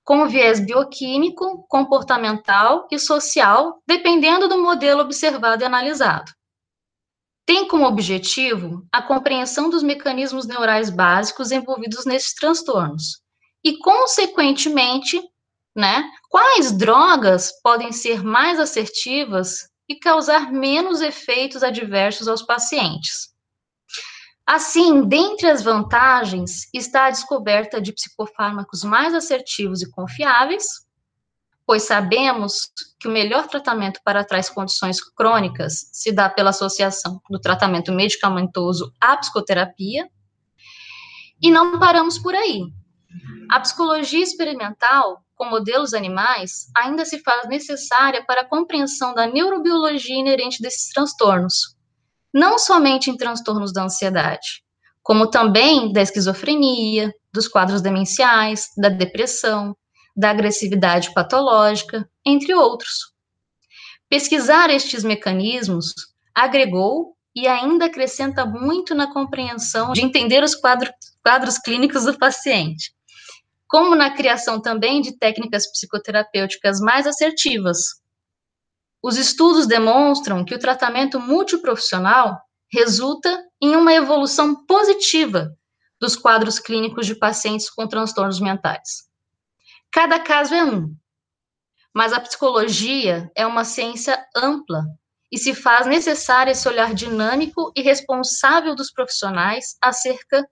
com 0.08 0.26
viés 0.26 0.58
bioquímico, 0.58 1.66
comportamental 1.68 2.88
e 2.90 2.98
social, 2.98 3.82
dependendo 3.86 4.48
do 4.48 4.56
modelo 4.56 5.02
observado 5.02 5.62
e 5.62 5.66
analisado. 5.66 6.32
Tem 7.48 7.66
como 7.66 7.86
objetivo 7.86 8.86
a 8.92 9.00
compreensão 9.00 9.70
dos 9.70 9.82
mecanismos 9.82 10.46
neurais 10.46 10.90
básicos 10.90 11.50
envolvidos 11.50 12.04
nesses 12.04 12.34
transtornos 12.34 13.22
e, 13.64 13.78
consequentemente, 13.78 15.18
né, 15.74 16.04
quais 16.28 16.70
drogas 16.72 17.50
podem 17.62 17.90
ser 17.90 18.22
mais 18.22 18.60
assertivas 18.60 19.66
e 19.88 19.96
causar 19.98 20.52
menos 20.52 21.00
efeitos 21.00 21.62
adversos 21.62 22.28
aos 22.28 22.42
pacientes. 22.42 23.30
Assim, 24.46 25.08
dentre 25.08 25.48
as 25.48 25.62
vantagens 25.62 26.68
está 26.74 27.06
a 27.06 27.10
descoberta 27.10 27.80
de 27.80 27.94
psicofármacos 27.94 28.84
mais 28.84 29.14
assertivos 29.14 29.80
e 29.80 29.90
confiáveis, 29.90 30.66
pois 31.68 31.82
sabemos 31.82 32.72
que 32.98 33.06
o 33.06 33.10
melhor 33.10 33.46
tratamento 33.46 34.00
para 34.02 34.24
tais 34.24 34.48
condições 34.48 35.02
crônicas 35.02 35.90
se 35.92 36.10
dá 36.10 36.26
pela 36.26 36.48
associação 36.48 37.20
do 37.28 37.38
tratamento 37.38 37.92
medicamentoso 37.92 38.90
à 38.98 39.14
psicoterapia. 39.18 40.08
E 41.42 41.50
não 41.50 41.78
paramos 41.78 42.18
por 42.18 42.34
aí. 42.34 42.62
A 43.50 43.60
psicologia 43.60 44.22
experimental, 44.22 45.22
com 45.36 45.44
modelos 45.44 45.92
animais, 45.92 46.70
ainda 46.74 47.04
se 47.04 47.18
faz 47.18 47.46
necessária 47.46 48.24
para 48.24 48.40
a 48.40 48.48
compreensão 48.48 49.12
da 49.12 49.26
neurobiologia 49.26 50.18
inerente 50.18 50.62
desses 50.62 50.88
transtornos, 50.88 51.76
não 52.32 52.58
somente 52.58 53.10
em 53.10 53.16
transtornos 53.16 53.74
da 53.74 53.82
ansiedade, 53.84 54.64
como 55.02 55.26
também 55.30 55.92
da 55.92 56.00
esquizofrenia, 56.00 57.12
dos 57.30 57.46
quadros 57.46 57.82
demenciais, 57.82 58.68
da 58.74 58.88
depressão, 58.88 59.76
da 60.18 60.30
agressividade 60.30 61.14
patológica, 61.14 62.10
entre 62.26 62.52
outros. 62.52 63.12
Pesquisar 64.08 64.68
estes 64.68 65.04
mecanismos 65.04 65.94
agregou 66.34 67.16
e 67.36 67.46
ainda 67.46 67.84
acrescenta 67.84 68.44
muito 68.44 68.96
na 68.96 69.12
compreensão 69.12 69.92
de 69.92 70.02
entender 70.02 70.42
os 70.42 70.56
quadros, 70.56 70.90
quadros 71.22 71.56
clínicos 71.56 72.04
do 72.04 72.18
paciente, 72.18 72.92
como 73.68 73.94
na 73.94 74.10
criação 74.10 74.60
também 74.60 75.00
de 75.00 75.16
técnicas 75.16 75.70
psicoterapêuticas 75.70 76.80
mais 76.80 77.06
assertivas. 77.06 77.78
Os 79.00 79.16
estudos 79.16 79.68
demonstram 79.68 80.44
que 80.44 80.54
o 80.54 80.58
tratamento 80.58 81.20
multiprofissional 81.20 82.36
resulta 82.72 83.40
em 83.62 83.76
uma 83.76 83.94
evolução 83.94 84.66
positiva 84.66 85.56
dos 86.00 86.16
quadros 86.16 86.58
clínicos 86.58 87.06
de 87.06 87.14
pacientes 87.14 87.70
com 87.70 87.86
transtornos 87.86 88.40
mentais. 88.40 89.07
Cada 89.92 90.18
caso 90.20 90.54
é 90.54 90.64
um, 90.64 90.94
mas 91.94 92.12
a 92.12 92.20
psicologia 92.20 93.30
é 93.34 93.46
uma 93.46 93.64
ciência 93.64 94.24
ampla 94.36 94.84
e 95.32 95.38
se 95.38 95.54
faz 95.54 95.86
necessário 95.86 96.50
esse 96.50 96.68
olhar 96.68 96.94
dinâmico 96.94 97.72
e 97.74 97.82
responsável 97.82 98.74
dos 98.74 98.90
profissionais 98.90 99.76
acerca 99.82 100.48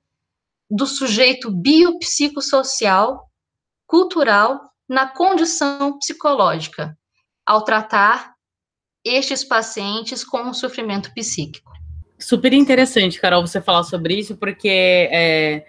do 0.71 0.87
sujeito 0.87 1.51
biopsicossocial, 1.51 3.31
cultural, 3.87 4.61
na 4.89 5.07
condição 5.07 5.99
psicológica, 5.99 6.97
ao 7.45 7.63
tratar 7.63 8.35
estes 9.05 9.45
pacientes 9.45 10.25
com 10.25 10.43
um 10.43 10.55
sofrimento 10.55 11.13
psíquico. 11.15 11.71
Super 12.19 12.53
interessante, 12.53 13.21
Carol, 13.21 13.47
você 13.47 13.61
falar 13.61 13.85
sobre 13.85 14.19
isso, 14.19 14.37
porque 14.37 14.69
é, 14.69 15.67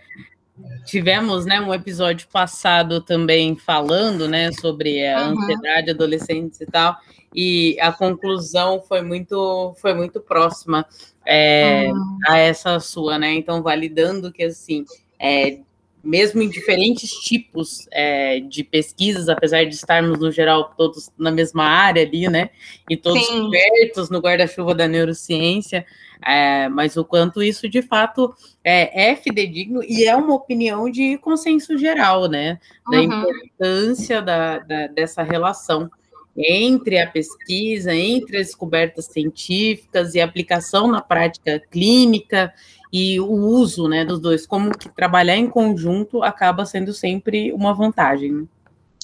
tivemos 0.85 1.45
né, 1.45 1.59
um 1.59 1.73
episódio 1.73 2.27
passado 2.31 3.01
também 3.01 3.55
falando 3.55 4.27
né, 4.27 4.51
sobre 4.53 5.05
a 5.07 5.27
uhum. 5.27 5.39
ansiedade 5.39 5.91
adolescentes 5.91 6.61
e 6.61 6.65
tal, 6.65 6.95
e 7.33 7.77
a 7.79 7.91
conclusão 7.91 8.81
foi 8.81 9.01
muito, 9.01 9.75
foi 9.79 9.93
muito 9.93 10.19
próxima 10.19 10.85
é, 11.25 11.89
uhum. 11.91 12.17
a 12.27 12.37
essa 12.37 12.79
sua, 12.79 13.19
né? 13.19 13.33
Então, 13.33 13.61
validando 13.61 14.31
que 14.31 14.43
assim, 14.43 14.85
é, 15.19 15.59
mesmo 16.03 16.41
em 16.41 16.49
diferentes 16.49 17.11
tipos 17.11 17.87
é, 17.91 18.39
de 18.39 18.63
pesquisas, 18.63 19.27
apesar 19.27 19.65
de 19.65 19.75
estarmos, 19.75 20.19
no 20.19 20.31
geral, 20.31 20.73
todos 20.77 21.11
na 21.17 21.29
mesma 21.29 21.65
área 21.65 22.01
ali, 22.01 22.29
né? 22.29 22.49
E 22.89 22.95
todos 22.95 23.27
pertos 23.51 24.09
no 24.09 24.19
guarda-chuva 24.19 24.73
da 24.73 24.87
neurociência, 24.87 25.85
é, 26.25 26.67
mas 26.69 26.97
o 26.97 27.05
quanto 27.05 27.43
isso 27.43 27.69
de 27.69 27.81
fato 27.81 28.33
é, 28.63 29.11
é, 29.11 29.15
fidedigno 29.15 29.83
e 29.83 30.05
é 30.05 30.15
uma 30.15 30.33
opinião 30.33 30.89
de 30.89 31.17
consenso 31.17 31.77
geral, 31.77 32.27
né? 32.27 32.59
Da 32.89 32.97
uhum. 32.97 33.03
importância 33.03 34.21
da, 34.21 34.59
da, 34.59 34.87
dessa 34.87 35.23
relação 35.23 35.89
entre 36.37 36.99
a 36.99 37.07
pesquisa, 37.09 37.93
entre 37.93 38.37
as 38.37 38.47
descobertas 38.47 39.05
científicas 39.05 40.13
e 40.13 40.21
a 40.21 40.25
aplicação 40.25 40.87
na 40.87 41.01
prática 41.01 41.59
clínica 41.71 42.53
e 42.93 43.19
o 43.19 43.31
uso 43.31 43.87
né, 43.87 44.05
dos 44.05 44.19
dois, 44.19 44.45
como 44.45 44.77
que 44.77 44.87
trabalhar 44.89 45.35
em 45.35 45.49
conjunto 45.49 46.21
acaba 46.23 46.65
sendo 46.65 46.93
sempre 46.93 47.51
uma 47.51 47.73
vantagem. 47.73 48.31
Né? 48.31 48.45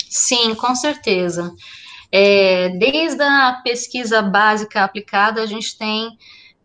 Sim, 0.10 0.54
com 0.56 0.76
certeza. 0.76 1.54
É, 2.12 2.70
desde 2.78 3.24
a 3.24 3.62
pesquisa 3.64 4.22
básica 4.22 4.84
aplicada, 4.84 5.42
a 5.42 5.46
gente 5.48 5.76
tem 5.76 6.16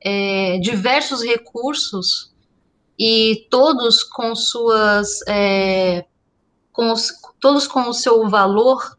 é, 0.01 0.59
diversos 0.59 1.23
recursos 1.23 2.33
e 2.99 3.47
todos 3.51 4.03
com 4.03 4.35
suas 4.35 5.21
é, 5.29 6.05
com 6.73 6.93
os, 6.93 7.13
todos 7.41 7.67
com 7.67 7.89
o 7.89 7.93
seu 7.93 8.29
valor 8.29 8.99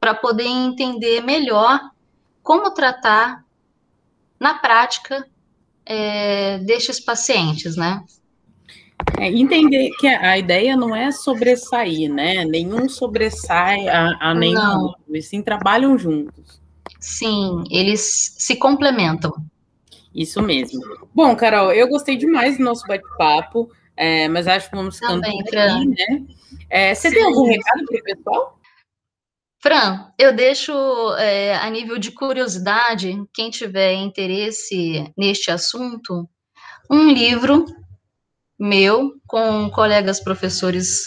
para 0.00 0.14
poder 0.14 0.46
entender 0.46 1.20
melhor 1.22 1.80
como 2.42 2.70
tratar 2.72 3.44
na 4.38 4.54
prática 4.54 5.26
é, 5.84 6.58
destes 6.58 7.00
pacientes, 7.00 7.76
né? 7.76 8.04
É, 9.18 9.30
entender 9.30 9.90
que 9.98 10.06
a 10.06 10.38
ideia 10.38 10.76
não 10.76 10.94
é 10.94 11.10
sobressair, 11.10 12.12
né? 12.12 12.44
Nenhum 12.44 12.88
sobressai 12.88 13.88
a, 13.88 14.16
a 14.20 14.34
nenhum, 14.34 14.54
não. 14.54 14.94
e 15.08 15.22
sim 15.22 15.42
trabalham 15.42 15.98
juntos. 15.98 16.60
Sim, 17.00 17.64
eles 17.70 18.34
se 18.38 18.56
complementam. 18.56 19.32
Isso 20.14 20.42
mesmo. 20.42 20.80
Bom, 21.14 21.34
Carol, 21.36 21.72
eu 21.72 21.88
gostei 21.88 22.16
demais 22.16 22.58
do 22.58 22.64
nosso 22.64 22.86
bate-papo, 22.86 23.70
é, 23.96 24.28
mas 24.28 24.46
acho 24.46 24.70
que 24.70 24.76
vamos 24.76 24.96
ficando 24.96 25.20
Também, 25.20 25.40
aqui, 25.40 25.86
né? 25.86 26.26
É, 26.70 26.94
você 26.94 27.08
sim. 27.08 27.16
tem 27.16 27.24
algum 27.24 27.46
recado 27.46 27.84
para 27.84 28.00
o 28.00 28.02
pessoal? 28.02 28.58
Fran, 29.60 30.12
eu 30.16 30.32
deixo 30.34 30.72
é, 31.18 31.56
a 31.56 31.68
nível 31.68 31.98
de 31.98 32.12
curiosidade, 32.12 33.12
quem 33.34 33.50
tiver 33.50 33.94
interesse 33.94 35.12
neste 35.16 35.50
assunto, 35.50 36.28
um 36.90 37.10
livro 37.10 37.64
meu 38.58 39.12
com 39.26 39.68
colegas 39.70 40.20
professores 40.20 41.06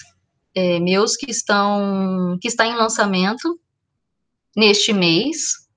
é, 0.54 0.80
meus 0.80 1.16
que 1.16 1.32
estão 1.32 2.38
que 2.42 2.48
está 2.48 2.66
em 2.66 2.76
lançamento 2.76 3.60
neste 4.56 4.92
mês, 4.92 5.68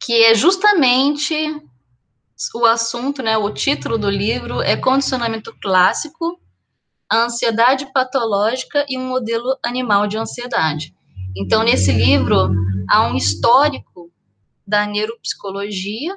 que 0.00 0.24
é 0.24 0.34
justamente 0.34 1.34
o 2.54 2.64
assunto, 2.64 3.22
né, 3.22 3.36
o 3.36 3.52
título 3.52 3.98
do 3.98 4.08
livro 4.08 4.62
é 4.62 4.76
Condicionamento 4.76 5.54
Clássico, 5.60 6.40
a 7.10 7.24
Ansiedade 7.24 7.90
Patológica 7.92 8.84
e 8.88 8.96
um 8.98 9.06
Modelo 9.08 9.58
Animal 9.64 10.06
de 10.06 10.18
Ansiedade. 10.18 10.94
Então, 11.36 11.62
nesse 11.62 11.92
livro, 11.92 12.50
há 12.88 13.06
um 13.06 13.16
histórico 13.16 14.10
da 14.66 14.86
neuropsicologia 14.86 16.16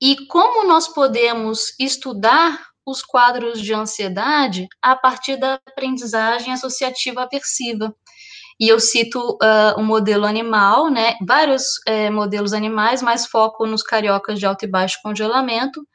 e 0.00 0.26
como 0.26 0.66
nós 0.66 0.88
podemos 0.88 1.74
estudar 1.78 2.66
os 2.84 3.02
quadros 3.02 3.60
de 3.60 3.74
ansiedade 3.74 4.68
a 4.80 4.94
partir 4.94 5.36
da 5.36 5.54
aprendizagem 5.54 6.52
associativa 6.52 7.22
aversiva. 7.22 7.94
E 8.58 8.68
eu 8.68 8.80
cito 8.80 9.20
uh, 9.42 9.78
o 9.78 9.82
modelo 9.82 10.24
animal, 10.24 10.90
né, 10.90 11.14
vários 11.26 11.76
uh, 11.88 12.12
modelos 12.12 12.52
animais, 12.52 13.02
mas 13.02 13.26
foco 13.26 13.66
nos 13.66 13.82
cariocas 13.82 14.38
de 14.38 14.46
alto 14.46 14.64
e 14.64 14.68
baixo 14.68 14.98
congelamento, 15.02 15.86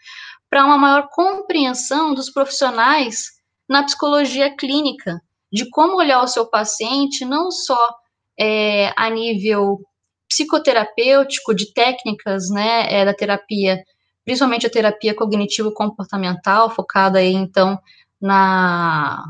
para 0.50 0.65
uma 0.65 0.78
maior 0.78 1.08
compreensão 1.12 2.13
dos 2.13 2.30
profissionais 2.30 3.32
na 3.67 3.84
psicologia 3.84 4.56
clínica, 4.56 5.19
de 5.52 5.69
como 5.69 5.97
olhar 5.97 6.21
o 6.21 6.28
seu 6.28 6.45
paciente, 6.45 7.26
não 7.26 7.50
só 7.50 7.95
é, 8.39 8.93
a 8.95 9.10
nível 9.10 9.80
psicoterapêutico, 10.28 11.54
de 11.54 11.74
técnicas, 11.74 12.50
né, 12.50 12.93
é, 12.93 13.06
da 13.06 13.13
terapia, 13.13 13.82
principalmente 14.24 14.67
a 14.67 14.69
terapia 14.69 15.15
cognitivo-comportamental, 15.15 16.69
focada 16.69 17.19
aí, 17.19 17.34
então, 17.34 17.80
na, 18.21 19.24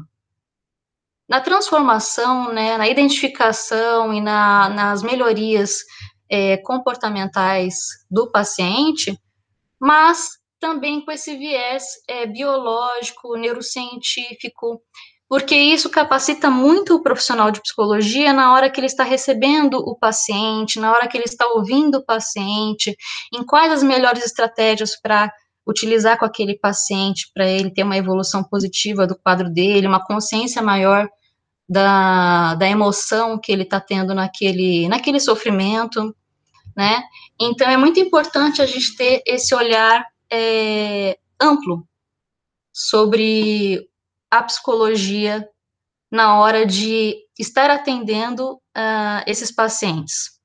na 1.32 1.40
transformação, 1.40 2.52
né, 2.52 2.76
na 2.78 2.90
identificação 2.90 4.14
e 4.14 4.20
na, 4.20 4.68
nas 4.68 5.02
melhorias 5.02 5.78
é, 6.30 6.58
comportamentais 6.58 7.74
do 8.10 8.30
paciente, 8.30 9.18
mas 9.80 10.32
também 10.60 11.00
com 11.00 11.10
esse 11.10 11.38
viés 11.38 11.86
é, 12.06 12.26
biológico, 12.26 13.38
neurocientífico, 13.38 14.82
porque 15.30 15.56
isso 15.56 15.90
capacita 15.90 16.50
muito 16.50 16.96
o 16.96 17.02
profissional 17.02 17.50
de 17.50 17.62
psicologia 17.62 18.34
na 18.34 18.52
hora 18.54 18.70
que 18.70 18.82
ele 18.82 18.88
está 18.88 19.06
recebendo 19.06 19.76
o 19.76 19.98
paciente, 19.98 20.82
na 20.82 20.92
hora 20.92 21.08
que 21.08 21.18
ele 21.18 21.24
está 21.24 21.48
ouvindo 21.48 22.00
o 22.00 22.06
paciente, 22.06 22.94
em 23.34 23.46
quais 23.46 23.72
as 23.72 23.84
melhores 23.84 24.26
estratégias 24.26 25.00
para 25.00 25.32
utilizar 25.66 26.20
com 26.20 26.26
aquele 26.26 26.60
paciente 26.60 27.32
para 27.34 27.48
ele 27.48 27.72
ter 27.72 27.84
uma 27.84 27.96
evolução 27.96 28.44
positiva 28.44 29.08
do 29.08 29.18
quadro 29.18 29.50
dele, 29.50 29.88
uma 29.88 30.06
consciência 30.06 30.62
maior 30.62 31.08
da, 31.68 32.56
da 32.56 32.68
emoção 32.68 33.40
que 33.40 33.52
ele 33.52 33.64
está 33.64 33.80
tendo 33.80 34.14
naquele, 34.14 34.88
naquele 34.88 35.20
sofrimento, 35.20 36.16
né? 36.76 37.04
Então 37.40 37.70
é 37.70 37.78
muito 37.78 38.00
importante 38.00 38.62
a 38.62 38.66
gente 38.66 38.96
ter 38.96 39.22
esse 39.26 39.54
olhar 39.56 40.06
é, 40.32 41.18
amplo 41.40 41.88
sobre 42.74 43.88
a 44.30 44.44
psicologia 44.44 45.48
na 46.12 46.40
hora 46.40 46.66
de 46.66 47.18
estar 47.40 47.70
atendendo 47.70 48.54
uh, 48.56 49.24
esses 49.26 49.52
pacientes? 49.52 50.40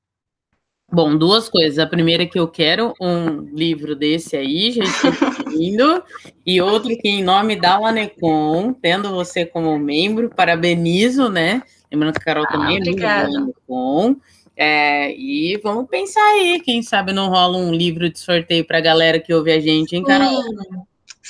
Bom, 0.89 1.17
duas 1.17 1.49
coisas. 1.49 1.79
A 1.79 1.85
primeira 1.85 2.23
é 2.23 2.25
que 2.25 2.39
eu 2.39 2.47
quero 2.47 2.93
um 3.01 3.41
livro 3.53 3.93
desse 3.95 4.37
aí, 4.37 4.71
gente, 4.71 4.87
ouvindo. 5.57 6.03
E 6.45 6.61
outro 6.61 6.89
que, 6.97 7.09
em 7.09 7.23
nome 7.23 7.55
da 7.55 7.79
Lanecom, 7.79 8.73
tendo 8.73 9.11
você 9.11 9.45
como 9.45 9.77
membro, 9.77 10.29
parabenizo, 10.29 11.29
né? 11.29 11.61
Lembrando 11.91 12.13
que 12.13 12.21
a 12.21 12.25
Carol 12.25 12.45
ah, 12.47 12.51
também 12.51 12.77
é 12.77 12.79
membro 12.79 13.01
da 13.01 13.27
Lanecom. 13.27 14.15
É, 14.55 15.11
e 15.15 15.59
vamos 15.63 15.87
pensar 15.87 16.23
aí, 16.31 16.59
quem 16.59 16.81
sabe 16.81 17.13
não 17.13 17.29
rola 17.29 17.57
um 17.57 17.71
livro 17.71 18.09
de 18.09 18.19
sorteio 18.19 18.65
para 18.65 18.79
a 18.79 18.81
galera 18.81 19.19
que 19.19 19.33
ouve 19.33 19.51
a 19.51 19.59
gente, 19.59 19.95
hein, 19.95 20.03
Carol? 20.03 20.41
Sim. 20.41 20.87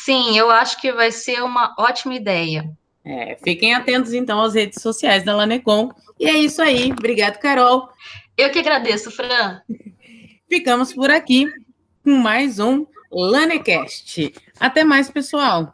Sim, 0.08 0.38
eu 0.38 0.50
acho 0.50 0.80
que 0.80 0.94
vai 0.94 1.12
ser 1.12 1.44
uma 1.44 1.76
ótima 1.78 2.14
ideia. 2.14 2.70
É, 3.04 3.38
fiquem 3.44 3.74
atentos, 3.74 4.14
então, 4.14 4.42
às 4.42 4.54
redes 4.54 4.82
sociais 4.82 5.24
da 5.24 5.36
Lanecom. 5.36 5.90
E 6.20 6.30
é 6.30 6.38
isso 6.38 6.62
aí. 6.62 6.92
Obrigado, 6.92 7.40
Carol. 7.40 7.90
Eu 8.38 8.50
que 8.50 8.60
agradeço, 8.60 9.12
Fran. 9.12 9.60
Ficamos 10.48 10.94
por 10.94 11.10
aqui 11.10 11.46
com 12.04 12.12
mais 12.12 12.60
um 12.60 12.86
Lanecast. 13.12 14.34
Até 14.60 14.84
mais, 14.84 15.10
pessoal. 15.10 15.74